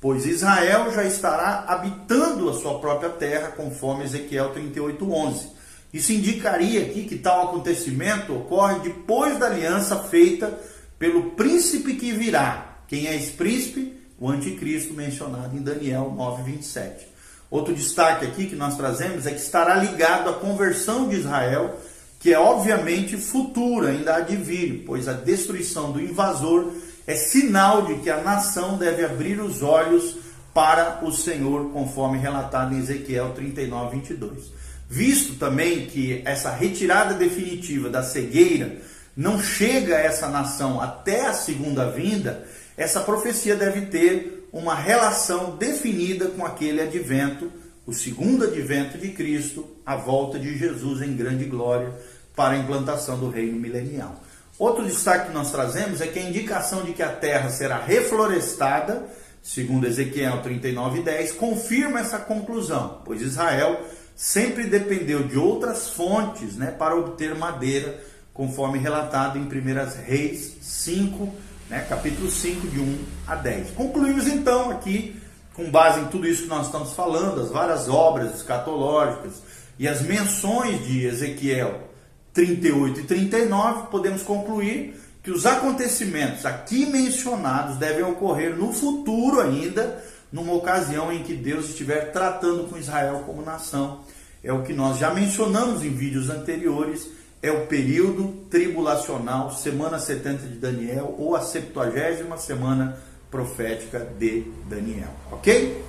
[0.00, 5.57] pois Israel já estará habitando a sua própria terra, conforme Ezequiel 38:11.
[5.92, 10.58] Isso indicaria aqui que tal acontecimento ocorre depois da aliança feita
[10.98, 12.78] pelo príncipe que virá.
[12.86, 13.96] Quem é esse príncipe?
[14.18, 17.06] O anticristo mencionado em Daniel 9:27.
[17.50, 21.78] Outro destaque aqui que nós trazemos é que estará ligado à conversão de Israel,
[22.20, 26.72] que é obviamente futura, ainda há de vir, pois a destruição do invasor
[27.06, 30.16] é sinal de que a nação deve abrir os olhos
[30.52, 34.57] para o Senhor, conforme relatado em Ezequiel 39, 22.
[34.88, 38.78] Visto também que essa retirada definitiva da cegueira
[39.14, 42.46] não chega a essa nação até a segunda vinda,
[42.76, 47.52] essa profecia deve ter uma relação definida com aquele advento,
[47.84, 51.92] o segundo advento de Cristo, a volta de Jesus em grande glória
[52.34, 54.22] para a implantação do reino milenial.
[54.58, 59.06] Outro destaque que nós trazemos é que a indicação de que a terra será reflorestada,
[59.42, 63.80] segundo Ezequiel 39:10, confirma essa conclusão, pois Israel
[64.18, 68.02] sempre dependeu de outras fontes, né, para obter madeira,
[68.34, 71.84] conforme relatado em 1 Reis 5 né?
[71.88, 73.70] capítulo 5, de 1 a 10.
[73.72, 75.20] Concluímos então aqui,
[75.54, 79.42] com base em tudo isso que nós estamos falando, as várias obras escatológicas
[79.78, 81.88] e as menções de Ezequiel
[82.32, 90.02] 38 e 39, podemos concluir que os acontecimentos aqui mencionados devem ocorrer no futuro ainda,
[90.32, 94.00] numa ocasião em que Deus estiver tratando com Israel como nação.
[94.42, 97.08] É o que nós já mencionamos em vídeos anteriores
[97.40, 102.98] é o período tribulacional, semana 70 de Daniel, ou a 70 semana
[103.30, 105.84] profética de Daniel, ok?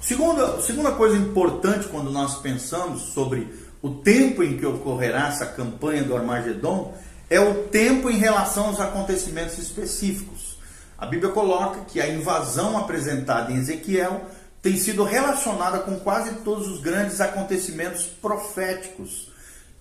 [0.00, 3.48] Segunda, segunda coisa importante quando nós pensamos sobre
[3.82, 6.94] o tempo em que ocorrerá essa campanha do Armagedon
[7.28, 10.35] é o tempo em relação aos acontecimentos específicos.
[10.98, 14.24] A Bíblia coloca que a invasão apresentada em Ezequiel
[14.62, 19.30] tem sido relacionada com quase todos os grandes acontecimentos proféticos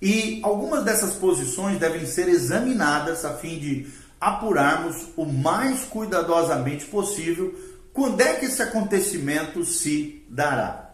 [0.02, 3.88] e algumas dessas posições devem ser examinadas a fim de
[4.20, 7.54] apurarmos o mais cuidadosamente possível
[7.94, 10.92] quando é que esse acontecimento se dará.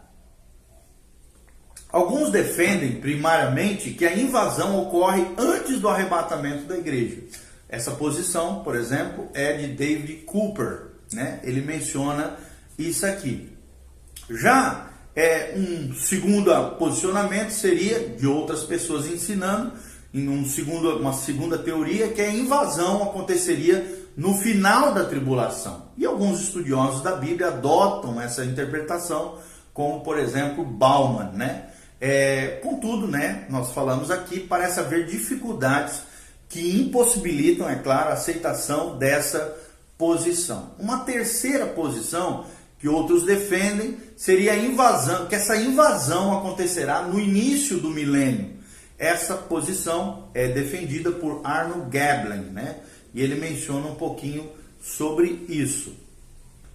[1.92, 7.24] Alguns defendem, primariamente, que a invasão ocorre antes do arrebatamento da igreja.
[7.72, 10.92] Essa posição, por exemplo, é de David Cooper.
[11.14, 11.40] Né?
[11.42, 12.36] Ele menciona
[12.78, 13.50] isso aqui.
[14.30, 19.72] Já é, um segundo posicionamento seria de outras pessoas ensinando,
[20.14, 25.86] em um segundo, uma segunda teoria, que a invasão aconteceria no final da tribulação.
[25.98, 29.38] E alguns estudiosos da Bíblia adotam essa interpretação,
[29.74, 31.68] como por exemplo Bauman, né?
[32.02, 36.02] É, contudo, né, nós falamos aqui, parece haver dificuldades
[36.52, 39.58] que impossibilitam, é claro, a aceitação dessa
[39.98, 40.72] posição.
[40.78, 42.46] Uma terceira posição
[42.78, 48.50] que outros defendem seria a invasão, que essa invasão acontecerá no início do milênio.
[49.00, 52.80] Essa posição é defendida por Arno Gablen, né?
[53.14, 54.50] E ele menciona um pouquinho
[54.82, 55.96] sobre isso.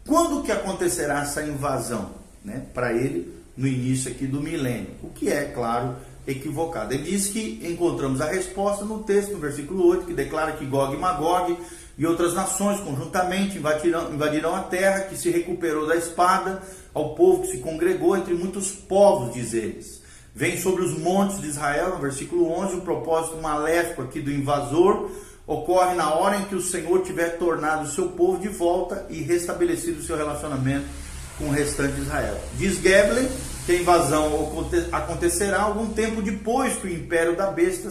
[0.06, 2.12] Quando que acontecerá essa invasão,
[2.42, 2.62] né?
[2.72, 5.96] Para ele no início aqui do milênio, o que é, claro,
[6.26, 6.92] equivocado.
[6.92, 10.94] Ele diz que encontramos a resposta no texto, no versículo 8, que declara que Gog
[10.94, 11.56] e Magog
[11.98, 16.62] e outras nações conjuntamente invadirão, invadirão a terra que se recuperou da espada,
[16.92, 20.02] ao povo que se congregou entre muitos povos, diz eles.
[20.34, 25.10] vem sobre os montes de Israel, no versículo 11, o propósito maléfico aqui do invasor
[25.46, 29.22] ocorre na hora em que o Senhor tiver tornado o seu povo de volta e
[29.22, 30.86] restabelecido o seu relacionamento
[31.38, 32.38] com o restante de Israel.
[32.58, 33.28] Diz Geblen
[33.66, 37.90] que a invasão acontecerá algum tempo depois que o império da besta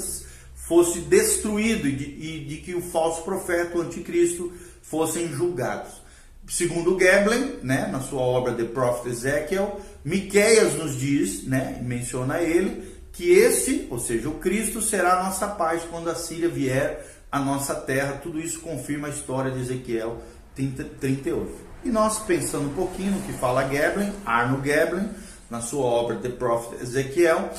[0.55, 6.01] fosse destruído e de, e de que o falso profeta, o anticristo, fossem julgados.
[6.47, 12.95] Segundo Geblen, né, na sua obra The Prophet Ezekiel, Miqueias nos diz, né, menciona ele,
[13.11, 17.39] que esse, ou seja, o Cristo, será a nossa paz quando a Síria vier à
[17.39, 18.19] nossa terra.
[18.21, 20.21] Tudo isso confirma a história de Ezequiel
[20.55, 21.51] 38.
[21.83, 25.09] E nós, pensando um pouquinho no que fala Geblen, Arno Geblen,
[25.49, 27.49] na sua obra The Prophet Ezequiel,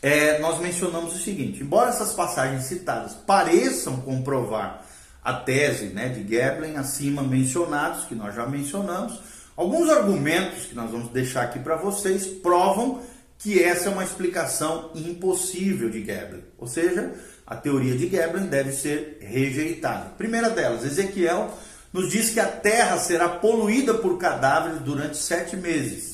[0.00, 4.84] é, nós mencionamos o seguinte: embora essas passagens citadas pareçam comprovar
[5.22, 9.20] a tese né, de Geblen acima mencionados, que nós já mencionamos,
[9.56, 13.00] alguns argumentos que nós vamos deixar aqui para vocês provam
[13.38, 17.12] que essa é uma explicação impossível de Geblen, ou seja,
[17.46, 20.10] a teoria de Geblen deve ser rejeitada.
[20.16, 21.52] Primeira delas, Ezequiel
[21.92, 26.11] nos diz que a terra será poluída por cadáveres durante sete meses.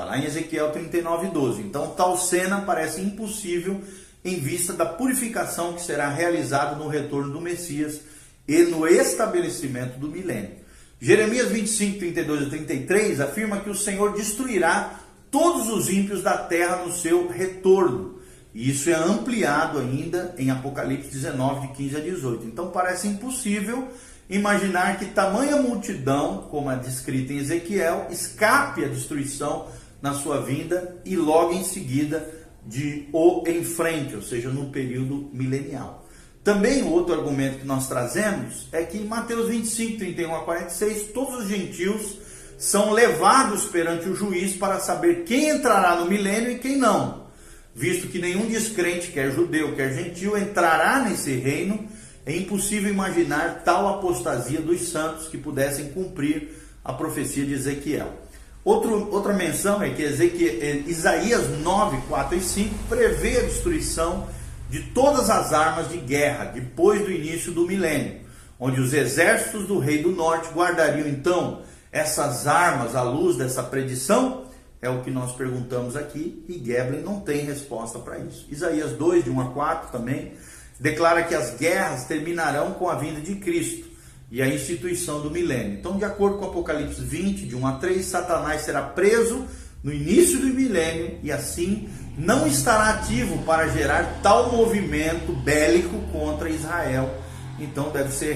[0.00, 1.60] Está lá em Ezequiel 39, 12.
[1.60, 3.82] Então, tal cena parece impossível
[4.24, 8.00] em vista da purificação que será realizada no retorno do Messias
[8.48, 10.52] e no estabelecimento do milênio.
[10.98, 16.76] Jeremias 25, 32 e 33 afirma que o Senhor destruirá todos os ímpios da terra
[16.76, 18.20] no seu retorno.
[18.54, 22.46] E isso é ampliado ainda em Apocalipse 19, de 15 a 18.
[22.46, 23.86] Então parece impossível
[24.30, 29.68] imaginar que tamanha multidão, como a descrita em Ezequiel, escape à destruição
[30.00, 32.28] na sua vinda e logo em seguida
[32.66, 36.06] de o em frente, ou seja, no período milenial.
[36.42, 41.40] Também outro argumento que nós trazemos é que em Mateus 25, 31 a 46, todos
[41.40, 42.16] os gentios
[42.58, 47.26] são levados perante o juiz para saber quem entrará no milênio e quem não,
[47.74, 51.88] visto que nenhum descrente, quer judeu, quer gentil, entrará nesse reino,
[52.24, 56.50] é impossível imaginar tal apostasia dos santos que pudessem cumprir
[56.84, 58.19] a profecia de Ezequiel.
[58.62, 64.28] Outro, outra menção é que Ezequiel, eh, Isaías 9, 4 e 5 prevê a destruição
[64.68, 68.20] de todas as armas de guerra depois do início do milênio,
[68.58, 74.44] onde os exércitos do rei do norte guardariam então essas armas à luz dessa predição?
[74.82, 78.46] É o que nós perguntamos aqui e Geblen não tem resposta para isso.
[78.50, 80.32] Isaías 2, de 1 a 4 também,
[80.78, 83.89] declara que as guerras terminarão com a vinda de Cristo
[84.30, 85.74] e a instituição do milênio.
[85.74, 89.44] Então, de acordo com Apocalipse 20, de 1 a 3, Satanás será preso
[89.82, 96.50] no início do milênio e assim não estará ativo para gerar tal movimento bélico contra
[96.50, 97.12] Israel.
[97.58, 98.34] Então deve ser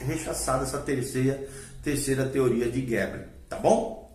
[0.00, 1.46] rechaçada essa terceira,
[1.82, 4.10] terceira teoria de Gebel, tá bom?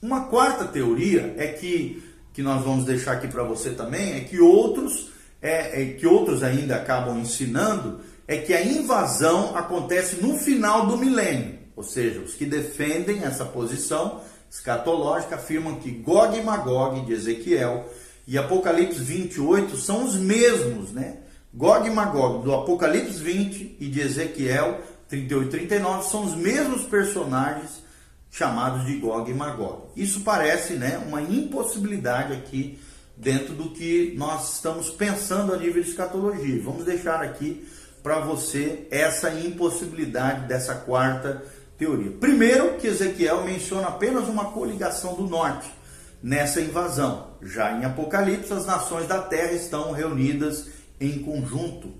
[0.00, 4.38] Uma quarta teoria é que que nós vamos deixar aqui para você também é que
[4.38, 5.10] outros
[5.42, 10.98] é, é, que outros ainda acabam ensinando é que a invasão acontece no final do
[10.98, 14.20] milênio, ou seja, os que defendem essa posição
[14.50, 17.88] escatológica afirmam que Gog e Magog de Ezequiel
[18.26, 21.16] e Apocalipse 28 são os mesmos, né?
[21.54, 26.82] Gog e Magog do Apocalipse 20 e de Ezequiel 38 e 39 são os mesmos
[26.82, 27.82] personagens
[28.30, 29.84] chamados de Gog e Magog.
[29.96, 32.78] Isso parece, né, uma impossibilidade aqui
[33.16, 36.62] dentro do que nós estamos pensando a nível de escatologia.
[36.62, 37.66] Vamos deixar aqui
[38.02, 41.42] para você essa impossibilidade dessa quarta
[41.76, 42.10] teoria.
[42.12, 45.70] Primeiro, que Ezequiel menciona apenas uma coligação do norte
[46.22, 47.28] nessa invasão.
[47.42, 50.66] Já em Apocalipse, as nações da terra estão reunidas
[51.00, 51.92] em conjunto.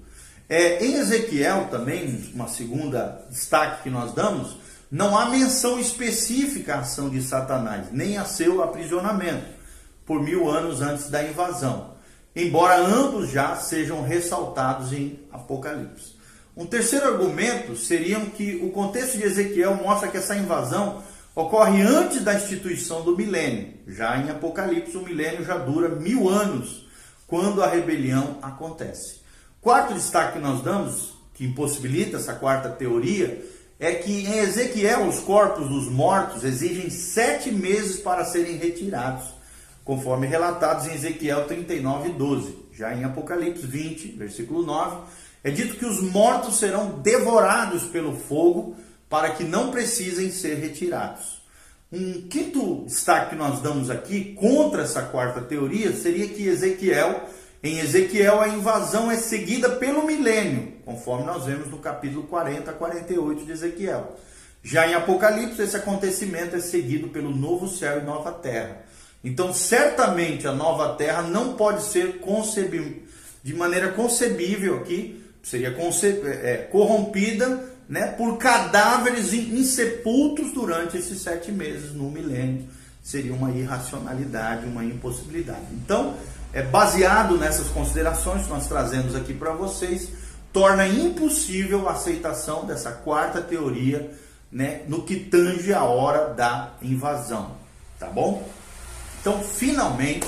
[0.48, 4.56] É, em Ezequiel também, uma segunda destaque que nós damos,
[4.90, 9.46] não há menção específica à ação de Satanás, nem a seu aprisionamento,
[10.06, 11.94] por mil anos antes da invasão,
[12.34, 16.16] embora ambos já sejam ressaltados em Apocalipse.
[16.56, 21.02] Um terceiro argumento seria que o contexto de Ezequiel mostra que essa invasão
[21.34, 23.74] ocorre antes da instituição do milênio.
[23.86, 26.88] Já em Apocalipse, o milênio já dura mil anos,
[27.28, 29.20] quando a rebelião acontece.
[29.60, 33.44] Quarto destaque que nós damos, que impossibilita essa quarta teoria,
[33.78, 39.26] é que em Ezequiel os corpos dos mortos exigem sete meses para serem retirados,
[39.88, 42.58] conforme relatados em Ezequiel 39, 12.
[42.74, 44.98] Já em Apocalipse 20, versículo 9,
[45.42, 48.76] é dito que os mortos serão devorados pelo fogo
[49.08, 51.40] para que não precisem ser retirados.
[51.90, 57.22] Um quinto destaque que nós damos aqui contra essa quarta teoria seria que Ezequiel,
[57.62, 62.74] em Ezequiel, a invasão é seguida pelo milênio, conforme nós vemos no capítulo 40 a
[62.74, 64.18] 48 de Ezequiel.
[64.62, 68.86] Já em Apocalipse, esse acontecimento é seguido pelo novo céu e nova terra.
[69.22, 73.08] Então, certamente a nova terra não pode ser concebível
[73.42, 81.50] de maneira concebível aqui, seria é, é, corrompida né, por cadáveres insepultos durante esses sete
[81.50, 82.66] meses no milênio.
[83.02, 85.64] Seria uma irracionalidade, uma impossibilidade.
[85.72, 86.14] Então,
[86.52, 90.10] é baseado nessas considerações que nós trazemos aqui para vocês,
[90.52, 94.10] torna impossível a aceitação dessa quarta teoria
[94.52, 97.52] né, no que tange a hora da invasão.
[97.98, 98.46] Tá bom?
[99.20, 100.26] Então, finalmente,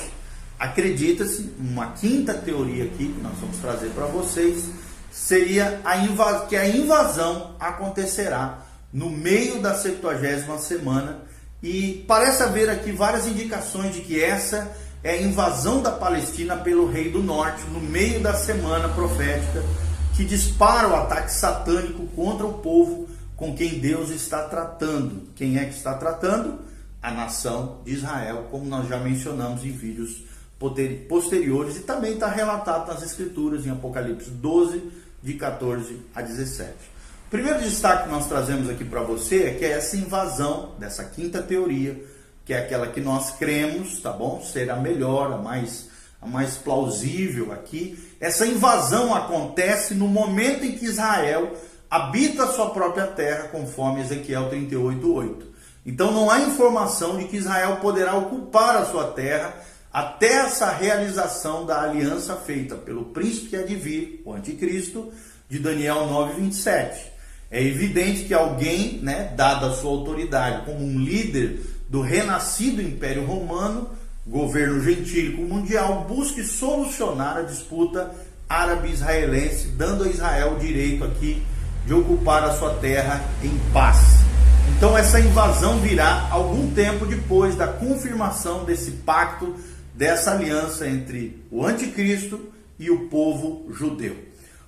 [0.59, 4.64] acredita-se, uma quinta teoria aqui que nós vamos trazer para vocês,
[5.11, 8.59] seria a que a invasão acontecerá
[8.93, 11.18] no meio da 70 semana
[11.62, 14.70] e parece haver aqui várias indicações de que essa
[15.03, 19.62] é a invasão da Palestina pelo rei do norte no meio da semana profética
[20.16, 25.22] que dispara o ataque satânico contra o povo com quem Deus está tratando.
[25.34, 26.59] Quem é que está tratando?
[27.03, 30.22] A nação de Israel, como nós já mencionamos em vídeos
[31.09, 34.90] posteriores e também está relatado nas Escrituras, em Apocalipse 12,
[35.22, 36.70] de 14 a 17.
[37.26, 41.05] O primeiro destaque que nós trazemos aqui para você é que é essa invasão dessa
[41.05, 42.05] quinta teoria,
[42.44, 44.42] que é aquela que nós cremos, tá bom?
[44.42, 45.88] Ser a melhor, a mais,
[46.20, 47.96] a mais plausível aqui.
[48.20, 51.57] Essa invasão acontece no momento em que Israel
[51.88, 55.49] habita a sua própria terra, conforme Ezequiel 38:8.
[55.84, 59.54] Então não há informação de que Israel poderá ocupar a sua terra
[59.92, 65.12] até essa realização da aliança feita pelo príncipe que há de vir, o anticristo,
[65.48, 67.10] de Daniel 9:27.
[67.50, 73.24] É evidente que alguém, né, dada a sua autoridade como um líder do renascido Império
[73.24, 73.90] Romano,
[74.24, 78.14] governo gentílico mundial, busque solucionar a disputa
[78.48, 81.42] árabe-israelense, dando a Israel o direito aqui
[81.84, 84.19] de ocupar a sua terra em paz.
[84.76, 89.54] Então essa invasão virá algum tempo depois da confirmação desse pacto
[89.94, 94.14] dessa aliança entre o anticristo e o povo judeu.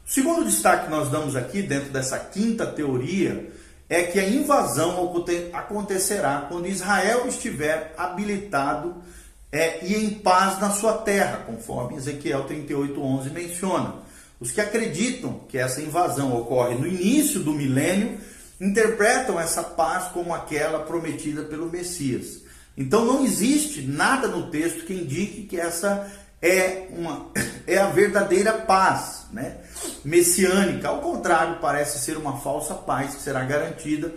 [0.07, 3.51] O segundo destaque que nós damos aqui, dentro dessa quinta teoria,
[3.89, 5.15] é que a invasão
[5.53, 8.97] acontecerá quando Israel estiver habilitado
[9.51, 13.95] é, e em paz na sua terra, conforme Ezequiel 38:11 menciona.
[14.41, 18.19] Os que acreditam que essa invasão ocorre no início do milênio
[18.63, 22.43] interpretam essa paz como aquela prometida pelo Messias.
[22.77, 26.09] Então não existe nada no texto que indique que essa
[26.41, 27.27] é, uma,
[27.67, 29.57] é a verdadeira paz né?
[30.05, 30.89] messiânica.
[30.89, 34.13] Ao contrário, parece ser uma falsa paz que será garantida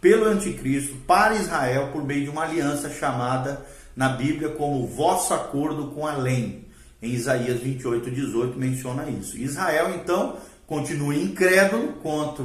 [0.00, 3.60] pelo anticristo para Israel por meio de uma aliança chamada
[3.94, 6.66] na Bíblia como vosso acordo com a lei.
[7.02, 9.36] Em Isaías 28, 18 menciona isso.
[9.36, 12.44] Israel, então, continua incrédulo contra,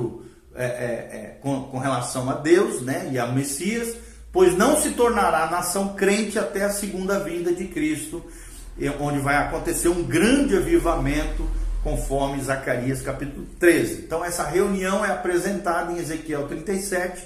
[0.56, 3.96] é, é, é, com, com relação a Deus né, e a Messias,
[4.32, 8.24] pois não se tornará nação crente até a segunda vinda de Cristo,
[9.00, 11.46] onde vai acontecer um grande avivamento,
[11.84, 14.04] conforme Zacarias capítulo 13.
[14.04, 17.22] Então essa reunião é apresentada em Ezequiel 37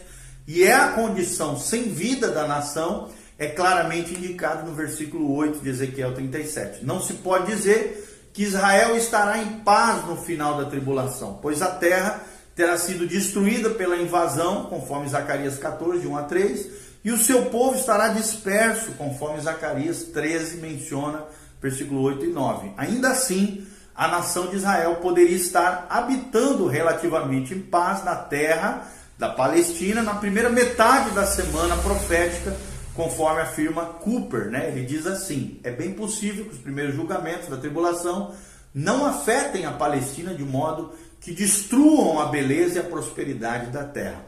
[0.48, 5.70] e é a condição sem vida da nação, é claramente indicado no versículo 8 de
[5.70, 6.84] Ezequiel 37.
[6.84, 11.68] Não se pode dizer que Israel estará em paz no final da tribulação, pois a
[11.68, 12.24] terra
[12.60, 16.68] terá sido destruída pela invasão, conforme Zacarias 14, de 1 a 3,
[17.06, 21.24] e o seu povo estará disperso, conforme Zacarias 13 menciona,
[21.62, 22.74] versículo 8 e 9.
[22.76, 28.86] Ainda assim, a nação de Israel poderia estar habitando relativamente em paz na terra
[29.18, 32.54] da Palestina na primeira metade da semana profética,
[32.94, 34.68] conforme afirma Cooper, né?
[34.68, 38.34] Ele diz assim: é bem possível que os primeiros julgamentos da tribulação
[38.74, 44.26] não afetem a Palestina de modo que destruam a beleza e a prosperidade da terra.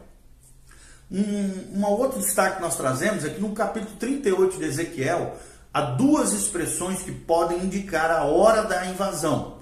[1.10, 5.36] Um uma outro destaque que nós trazemos é que no capítulo 38 de Ezequiel
[5.74, 9.60] há duas expressões que podem indicar a hora da invasão.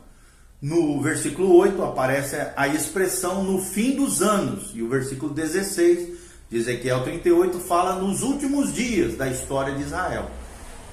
[0.62, 6.18] No versículo 8 aparece a expressão no fim dos anos, e o versículo 16
[6.50, 10.30] de Ezequiel 38 fala nos últimos dias da história de Israel.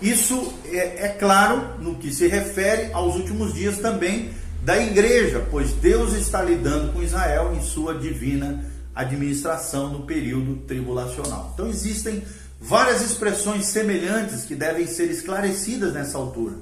[0.00, 4.30] Isso é, é claro no que se refere aos últimos dias também
[4.66, 11.52] da igreja, pois Deus está lidando com Israel em sua divina administração no período tribulacional.
[11.54, 12.24] Então existem
[12.60, 16.56] várias expressões semelhantes que devem ser esclarecidas nessa altura.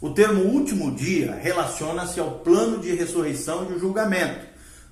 [0.00, 4.46] O termo último dia relaciona-se ao plano de ressurreição e de julgamento,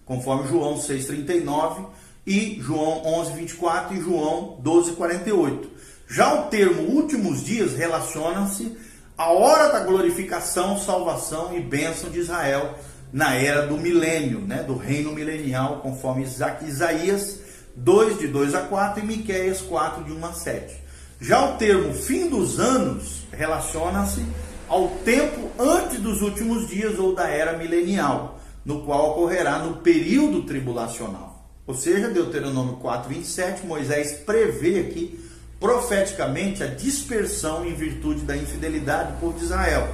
[0.05, 1.87] conforme João 6,39
[2.27, 5.67] e João 11,24 e João 12,48.
[6.09, 8.77] Já o termo últimos dias relaciona-se
[9.17, 12.75] à hora da glorificação, salvação e bênção de Israel
[13.13, 17.41] na era do milênio, né, do reino milenial, conforme Isaías
[17.75, 20.77] 2, de 2 a 4 e Miqueias 4, de 1 a 7.
[21.21, 24.23] Já o termo fim dos anos relaciona-se
[24.69, 30.43] ao tempo antes dos últimos dias ou da era milenial, no qual ocorrerá no período
[30.43, 31.49] tribulacional.
[31.67, 35.26] Ou seja, Deuteronômio 4, 27, Moisés prevê aqui
[35.59, 39.89] profeticamente a dispersão em virtude da infidelidade do povo de Israel,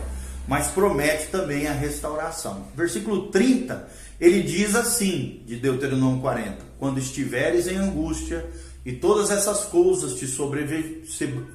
[0.46, 2.66] mas promete também a restauração.
[2.76, 3.88] Versículo 30,
[4.20, 8.44] ele diz assim, de Deuteronômio 40: Quando estiveres em angústia
[8.84, 11.04] e todas essas coisas te, sobrevi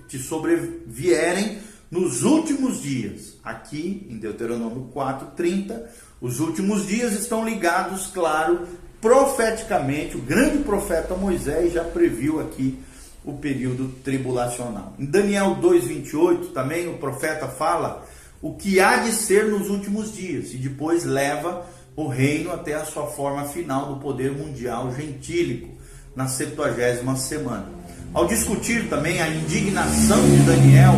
[0.07, 1.59] te sobrevierem
[1.91, 3.37] nos últimos dias.
[3.43, 5.81] Aqui em Deuteronômio 4:30,
[6.21, 8.67] os últimos dias estão ligados, claro,
[9.01, 12.79] profeticamente, o grande profeta Moisés já previu aqui
[13.27, 14.93] o período tribulacional.
[14.97, 18.07] Em Daniel 2:28 também o profeta fala
[18.41, 21.65] o que há de ser nos últimos dias e depois leva
[21.95, 25.75] o reino até a sua forma final do poder mundial gentílico
[26.15, 27.65] na 70 semana.
[28.13, 30.93] Ao discutir também a indignação de Daniel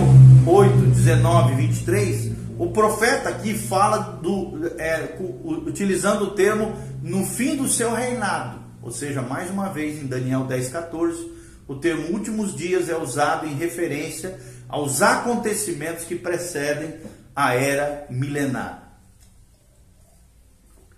[0.46, 5.18] 8, 19 e 23, o profeta aqui fala do, é,
[5.66, 10.44] utilizando o termo no fim do seu reinado, ou seja, mais uma vez em Daniel
[10.44, 11.39] 10, 14,
[11.70, 16.96] o termo últimos dias é usado em referência aos acontecimentos que precedem
[17.36, 18.98] a era milenar.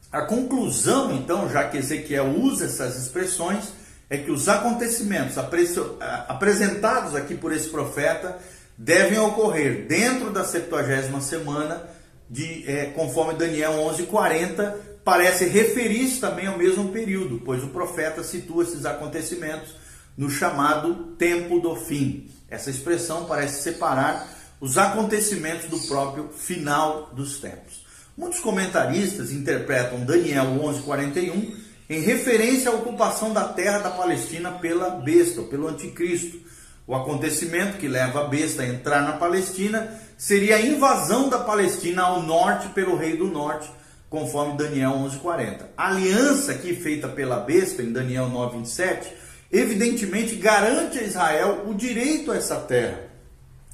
[0.09, 3.73] A conclusão, então, já que Ezequiel usa essas expressões,
[4.09, 8.37] é que os acontecimentos apresentados aqui por esse profeta
[8.77, 11.83] devem ocorrer dentro da 70 semana,
[12.29, 18.63] de, é, conforme Daniel 11:40 parece referir-se também ao mesmo período, pois o profeta situa
[18.63, 19.80] esses acontecimentos
[20.17, 22.29] no chamado tempo do fim.
[22.49, 24.27] Essa expressão parece separar
[24.59, 27.85] os acontecimentos do próprio final dos tempos.
[28.15, 31.55] Muitos comentaristas interpretam Daniel 11:41
[31.89, 36.39] em referência à ocupação da terra da Palestina pela besta, pelo anticristo.
[36.85, 42.03] O acontecimento que leva a besta a entrar na Palestina seria a invasão da Palestina
[42.03, 43.69] ao norte pelo rei do norte,
[44.09, 45.69] conforme Daniel 11:40.
[45.75, 49.07] A aliança aqui feita pela besta em Daniel 9:27,
[49.51, 52.99] evidentemente garante a Israel o direito a essa terra.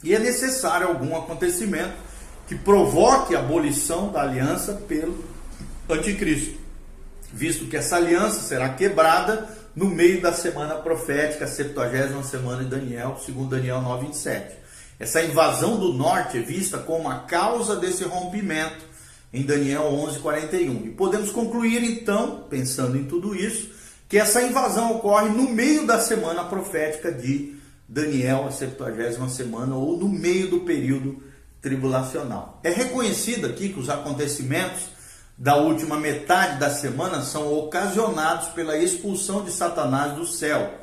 [0.03, 1.93] E é necessário algum acontecimento
[2.47, 5.23] que provoque a abolição da aliança pelo
[5.89, 6.67] anticristo
[7.31, 12.69] visto que essa aliança será quebrada no meio da semana profética, a 70 semana de
[12.69, 14.55] Daniel, segundo Daniel 9:27.
[14.99, 18.85] Essa invasão do norte é vista como a causa desse rompimento
[19.31, 20.87] em Daniel 11:41.
[20.87, 23.69] E podemos concluir então, pensando em tudo isso,
[24.07, 27.55] que essa invasão ocorre no meio da semana profética de
[27.87, 31.21] Daniel, a 70 semana, ou no meio do período
[31.61, 32.59] tribulacional.
[32.63, 34.97] É reconhecido aqui que os acontecimentos
[35.37, 40.73] da última metade da semana são ocasionados pela expulsão de Satanás do céu,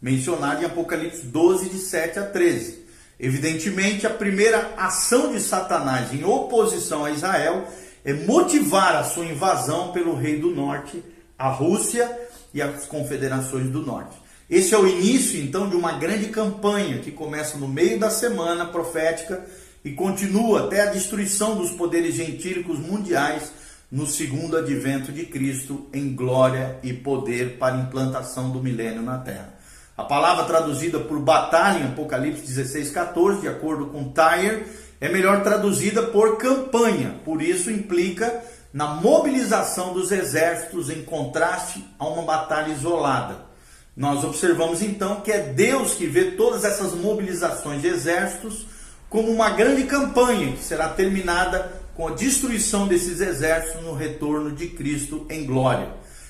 [0.00, 2.86] mencionado em Apocalipse 12, de 7 a 13.
[3.18, 7.68] Evidentemente, a primeira ação de Satanás em oposição a Israel
[8.04, 11.04] é motivar a sua invasão pelo rei do norte,
[11.38, 12.10] a Rússia
[12.52, 14.16] e as confederações do norte.
[14.48, 18.66] Esse é o início, então, de uma grande campanha que começa no meio da semana
[18.66, 19.44] profética
[19.84, 23.52] e continua até a destruição dos poderes gentílicos mundiais
[23.90, 29.18] no segundo advento de Cristo em glória e poder para a implantação do milênio na
[29.18, 29.54] terra.
[29.96, 34.64] A palavra traduzida por batalha em Apocalipse 16, 14, de acordo com Tyre,
[35.00, 38.42] é melhor traduzida por campanha, por isso implica
[38.72, 43.50] na mobilização dos exércitos em contraste a uma batalha isolada.
[43.96, 48.66] Nós observamos então que é Deus que vê todas essas mobilizações de exércitos
[49.08, 54.68] como uma grande campanha que será terminada com a destruição desses exércitos no retorno de
[54.68, 55.88] Cristo em glória.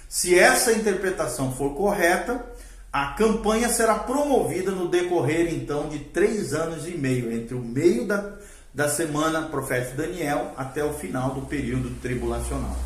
[0.08, 2.44] Se essa interpretação for correta,
[2.92, 8.04] a campanha será promovida no decorrer então de três anos e meio, entre o meio
[8.04, 8.32] da,
[8.72, 12.76] da semana profética Daniel até o final do período tribulacional.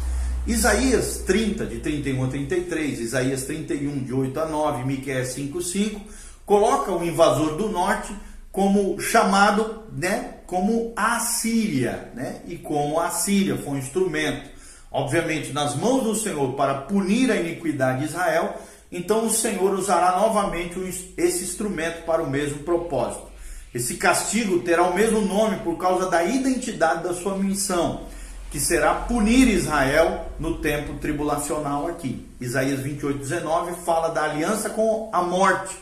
[0.46, 6.00] Isaías 30, de 31 a 33, Isaías 31, de 8 a 9, Miqueias 5, 5,
[6.44, 8.14] coloca o invasor do norte
[8.52, 12.42] como chamado, né, como a Síria, né?
[12.46, 14.50] E como a Síria foi um instrumento,
[14.92, 18.54] obviamente, nas mãos do Senhor para punir a iniquidade de Israel,
[18.92, 20.78] então o Senhor usará novamente
[21.16, 23.33] esse instrumento para o mesmo propósito.
[23.74, 28.02] Esse castigo terá o mesmo nome por causa da identidade da sua missão,
[28.48, 32.24] que será punir Israel no tempo tribulacional aqui.
[32.40, 35.74] Isaías 28, 19 fala da aliança com a morte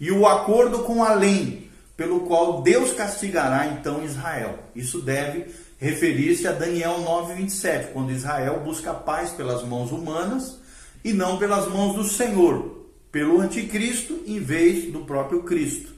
[0.00, 4.58] e o acordo com a lei, pelo qual Deus castigará então Israel.
[4.74, 5.46] Isso deve
[5.78, 10.58] referir-se a Daniel 9:27, quando Israel busca paz pelas mãos humanas
[11.04, 15.95] e não pelas mãos do Senhor, pelo anticristo em vez do próprio Cristo.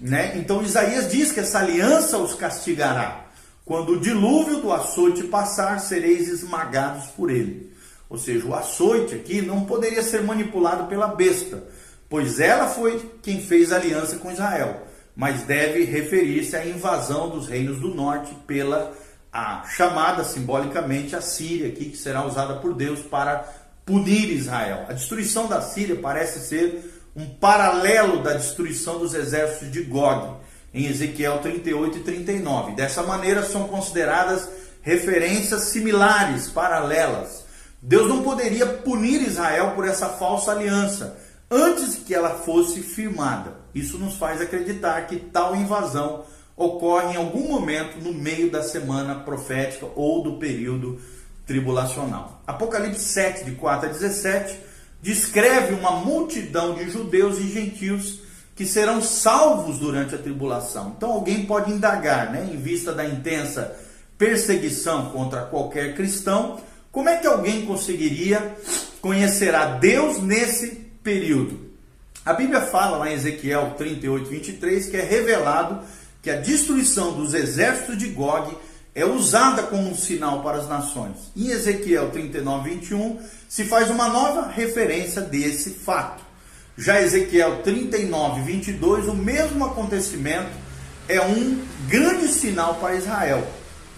[0.00, 0.36] Né?
[0.36, 3.26] Então Isaías diz que essa aliança os castigará.
[3.64, 7.72] Quando o dilúvio do açoite passar, sereis esmagados por ele.
[8.08, 11.64] Ou seja, o açoite aqui não poderia ser manipulado pela besta,
[12.08, 14.86] pois ela foi quem fez aliança com Israel,
[15.16, 18.92] mas deve referir-se à invasão dos reinos do norte pela
[19.32, 23.44] a chamada simbolicamente a Síria, aqui, que será usada por Deus para
[23.84, 24.86] punir Israel.
[24.88, 30.36] A destruição da Síria parece ser um paralelo da destruição dos exércitos de Gog,
[30.74, 32.72] em Ezequiel 38 e 39.
[32.72, 34.46] Dessa maneira, são consideradas
[34.82, 37.44] referências similares, paralelas.
[37.80, 41.16] Deus não poderia punir Israel por essa falsa aliança
[41.50, 43.54] antes que ela fosse firmada.
[43.74, 46.24] Isso nos faz acreditar que tal invasão
[46.56, 51.00] ocorre em algum momento no meio da semana profética ou do período
[51.46, 52.42] tribulacional.
[52.46, 54.58] Apocalipse 7, de 4 a 17,
[55.02, 58.20] descreve uma multidão de judeus e gentios
[58.54, 60.94] que serão salvos durante a tribulação.
[60.96, 63.76] Então alguém pode indagar, né, em vista da intensa
[64.16, 66.58] perseguição contra qualquer cristão,
[66.90, 68.56] como é que alguém conseguiria
[69.02, 70.68] conhecer a Deus nesse
[71.02, 71.66] período?
[72.24, 75.80] A Bíblia fala lá em Ezequiel 38, 23 que é revelado
[76.22, 78.56] que a destruição dos exércitos de Gog
[78.96, 81.30] é usada como um sinal para as nações.
[81.36, 86.24] Em Ezequiel 39, 21, se faz uma nova referência desse fato.
[86.78, 90.48] Já Ezequiel 39, 22, o mesmo acontecimento
[91.06, 93.46] é um grande sinal para Israel,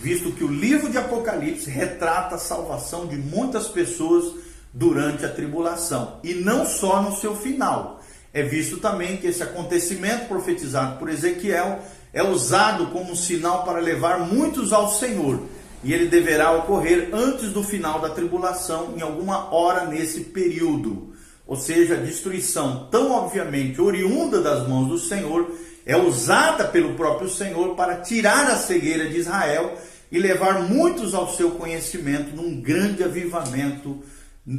[0.01, 4.35] visto que o livro de Apocalipse retrata a salvação de muitas pessoas
[4.75, 8.03] durante a tribulação, e não só no seu final.
[8.33, 11.79] É visto também que esse acontecimento profetizado por Ezequiel
[12.13, 15.43] é usado como sinal para levar muitos ao Senhor,
[15.85, 21.09] e ele deverá ocorrer antes do final da tribulação, em alguma hora nesse período
[21.49, 25.51] ou seja, a destruição tão obviamente oriunda das mãos do Senhor,
[25.87, 29.75] é usada pelo próprio Senhor para tirar a cegueira de Israel
[30.13, 34.03] e levar muitos ao seu conhecimento num grande avivamento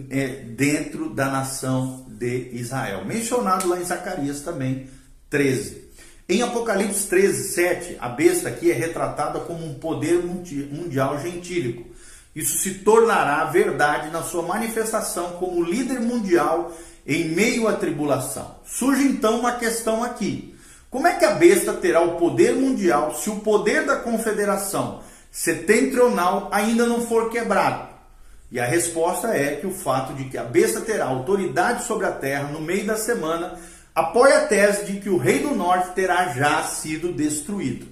[0.09, 3.05] é, dentro da nação de Israel.
[3.05, 4.87] Mencionado lá em Zacarias também
[5.29, 5.88] 13.
[6.29, 11.89] Em Apocalipse 13, 7, a besta aqui é retratada como um poder mundial gentílico
[12.35, 16.71] isso se tornará verdade na sua manifestação como líder mundial
[17.05, 18.55] em meio à tribulação.
[18.63, 20.55] Surge então uma questão aqui:
[20.89, 25.01] como é que a besta terá o poder mundial se o poder da confederação
[25.31, 27.89] setentrional ainda não for quebrado?
[28.51, 32.11] E a resposta é que o fato de que a besta terá autoridade sobre a
[32.11, 33.59] terra no meio da semana
[33.99, 37.87] apoia a tese de que o rei do norte terá já sido destruído.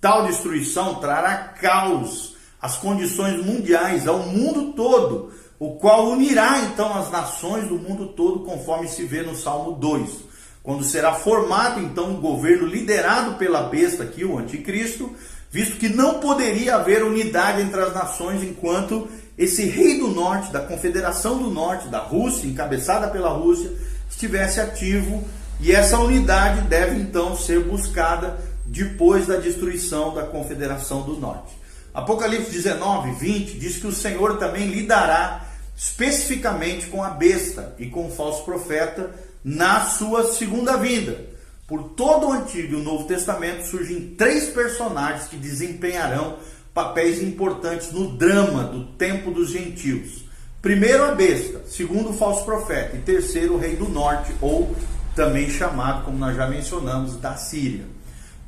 [0.00, 7.10] Tal destruição trará caos as condições mundiais, ao mundo todo, o qual unirá então as
[7.10, 10.26] nações do mundo todo, conforme se vê no Salmo 2.
[10.62, 15.14] Quando será formado então um governo liderado pela besta aqui, o anticristo,
[15.50, 20.60] visto que não poderia haver unidade entre as nações enquanto esse rei do norte, da
[20.60, 23.70] confederação do norte, da Rússia, encabeçada pela Rússia,
[24.10, 25.22] estivesse ativo,
[25.60, 31.56] e essa unidade deve então ser buscada depois da destruição da confederação do norte.
[31.94, 35.46] Apocalipse 19, 20 diz que o Senhor também lidará
[35.76, 39.10] especificamente com a besta e com o falso profeta
[39.44, 41.18] na sua segunda vinda.
[41.66, 46.36] Por todo o Antigo e o Novo Testamento surgem três personagens que desempenharão
[46.72, 50.24] papéis importantes no drama do tempo dos gentios.
[50.60, 54.76] Primeiro a besta, segundo o falso profeta e terceiro o rei do norte, ou
[55.16, 57.86] também chamado, como nós já mencionamos, da Síria.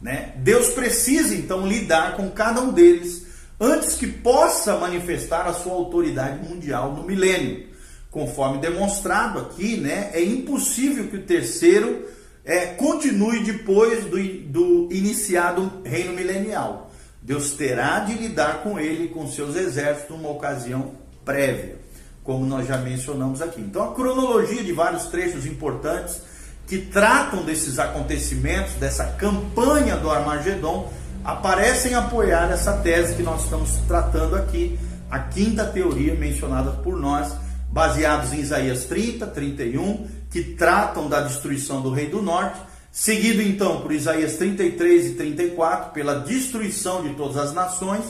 [0.00, 0.34] Né?
[0.36, 3.26] Deus precisa então lidar com cada um deles
[3.58, 7.66] antes que possa manifestar a sua autoridade mundial no milênio.
[8.10, 12.06] Conforme demonstrado aqui, né, é impossível que o terceiro
[12.44, 16.90] é, continue depois do, do iniciado reino milenial.
[17.20, 20.92] Deus terá de lidar com ele e com seus exércitos numa ocasião
[21.24, 21.76] prévia,
[22.22, 23.60] como nós já mencionamos aqui.
[23.60, 26.22] Então, a cronologia de vários trechos importantes
[26.68, 30.92] que tratam desses acontecimentos, dessa campanha do Armagedon,
[31.24, 34.78] aparecem apoiar essa tese que nós estamos tratando aqui,
[35.10, 37.34] a quinta teoria mencionada por nós,
[37.72, 42.60] baseados em Isaías 30, 31, que tratam da destruição do rei do norte,
[42.92, 48.04] seguido então por Isaías 33 e 34, pela destruição de todas as nações,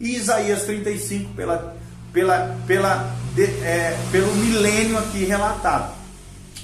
[0.00, 1.76] e Isaías 35 pela,
[2.12, 5.94] pela, pela, de, é, pelo milênio aqui relatado.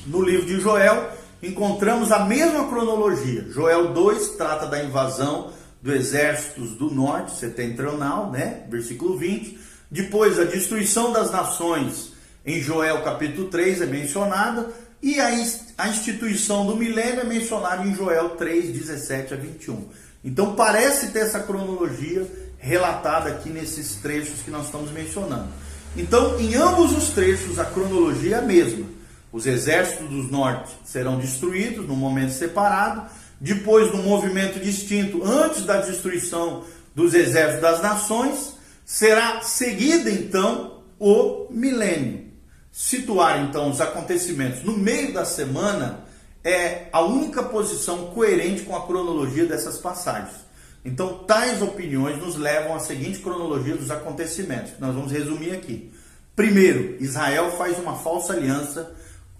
[0.07, 1.14] No livro de Joel,
[1.49, 3.47] encontramos a mesma cronologia.
[3.51, 8.65] Joel 2 trata da invasão do exércitos do norte setentrional, né?
[8.71, 9.59] Versículo 20.
[9.91, 12.13] Depois a destruição das nações
[12.45, 14.69] em Joel capítulo 3 é mencionada,
[15.03, 15.29] e a,
[15.77, 19.89] a instituição do milênio é mencionada em Joel 3, 17 a 21.
[20.25, 22.27] Então parece ter essa cronologia
[22.59, 25.49] relatada aqui nesses trechos que nós estamos mencionando.
[25.97, 28.87] Então, em ambos os trechos, a cronologia é a mesma.
[29.35, 33.11] Os exércitos do norte serão destruídos num momento separado,
[33.41, 36.63] depois do movimento distinto, antes da destruição
[36.95, 38.55] dos exércitos das nações,
[38.85, 42.29] será seguida então o milênio.
[42.71, 46.05] Situar então os acontecimentos no meio da semana
[46.45, 50.45] é a única posição coerente com a cronologia dessas passagens.
[50.85, 55.91] Então, tais opiniões nos levam à seguinte cronologia dos acontecimentos, que nós vamos resumir aqui.
[56.37, 58.95] Primeiro, Israel faz uma falsa aliança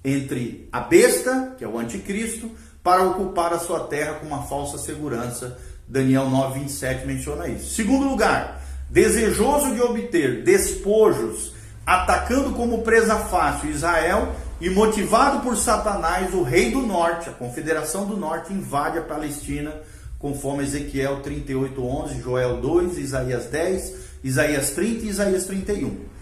[0.05, 2.51] entre a besta, que é o anticristo,
[2.83, 5.59] para ocupar a sua terra com uma falsa segurança.
[5.89, 7.75] Daniel 9, 27 menciona isso.
[7.75, 11.53] Segundo lugar, desejoso de obter despojos
[11.87, 18.07] atacando como presa fácil Israel e motivado por Satanás, o rei do norte, a confederação
[18.07, 19.75] do norte, invade a Palestina,
[20.19, 26.14] conforme Ezequiel 38, 11, Joel 2, Isaías 10, Isaías 30 e Isaías 31.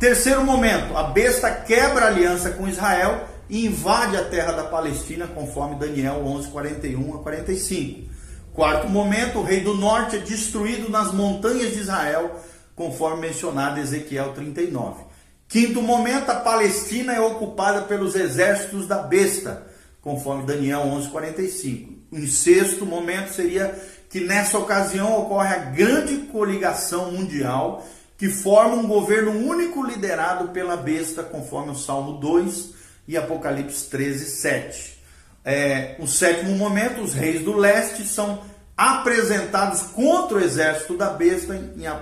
[0.00, 5.26] Terceiro momento, a besta quebra a aliança com Israel e invade a terra da Palestina,
[5.26, 8.08] conforme Daniel 11, 41 a 45.
[8.54, 12.34] Quarto momento, o rei do norte é destruído nas montanhas de Israel,
[12.74, 15.04] conforme mencionado em Ezequiel 39.
[15.46, 19.66] Quinto momento, a Palestina é ocupada pelos exércitos da besta,
[20.00, 22.00] conforme Daniel 11:45.
[22.10, 23.78] Em sexto momento seria
[24.08, 27.84] que nessa ocasião ocorre a grande coligação mundial
[28.20, 32.74] que forma um governo único liderado pela besta, conforme o Salmo 2
[33.08, 34.98] e Apocalipse 13, 7.
[35.42, 38.42] É, o sétimo momento, os reis do leste são
[38.76, 41.54] apresentados contra o exército da besta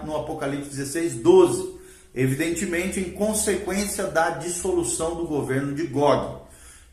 [0.04, 1.76] no Apocalipse 16, 12,
[2.12, 6.42] evidentemente em consequência da dissolução do governo de Gog.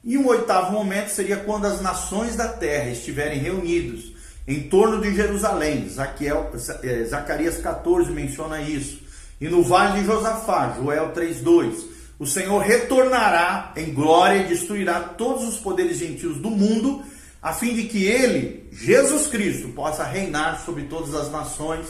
[0.04, 4.14] E um oitavo momento seria quando as nações da terra estiverem reunidos
[4.48, 5.90] em torno de Jerusalém.
[5.90, 6.52] Zaquel,
[6.84, 9.05] é, Zacarias 14 menciona isso.
[9.40, 11.86] E no vale de Josafá, Joel 3:2,
[12.18, 17.04] o Senhor retornará em glória e destruirá todos os poderes gentios do mundo
[17.42, 21.86] a fim de que ele, Jesus Cristo, possa reinar sobre todas as nações.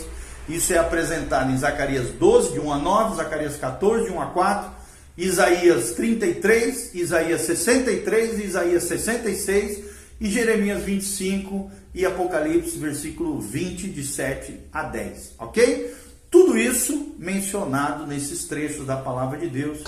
[0.50, 4.26] Isso é apresentado em Zacarias 12, de 1 a 9, Zacarias 14, de 1 a
[4.28, 4.72] 4,
[5.18, 9.80] Isaías 33, Isaías 63, Isaías 66
[10.20, 15.36] e Jeremias 25 e Apocalipse, versículo 20, de 7 a 10.
[15.40, 15.94] Ok?
[16.36, 19.80] Tudo isso mencionado nesses trechos da palavra de Deus.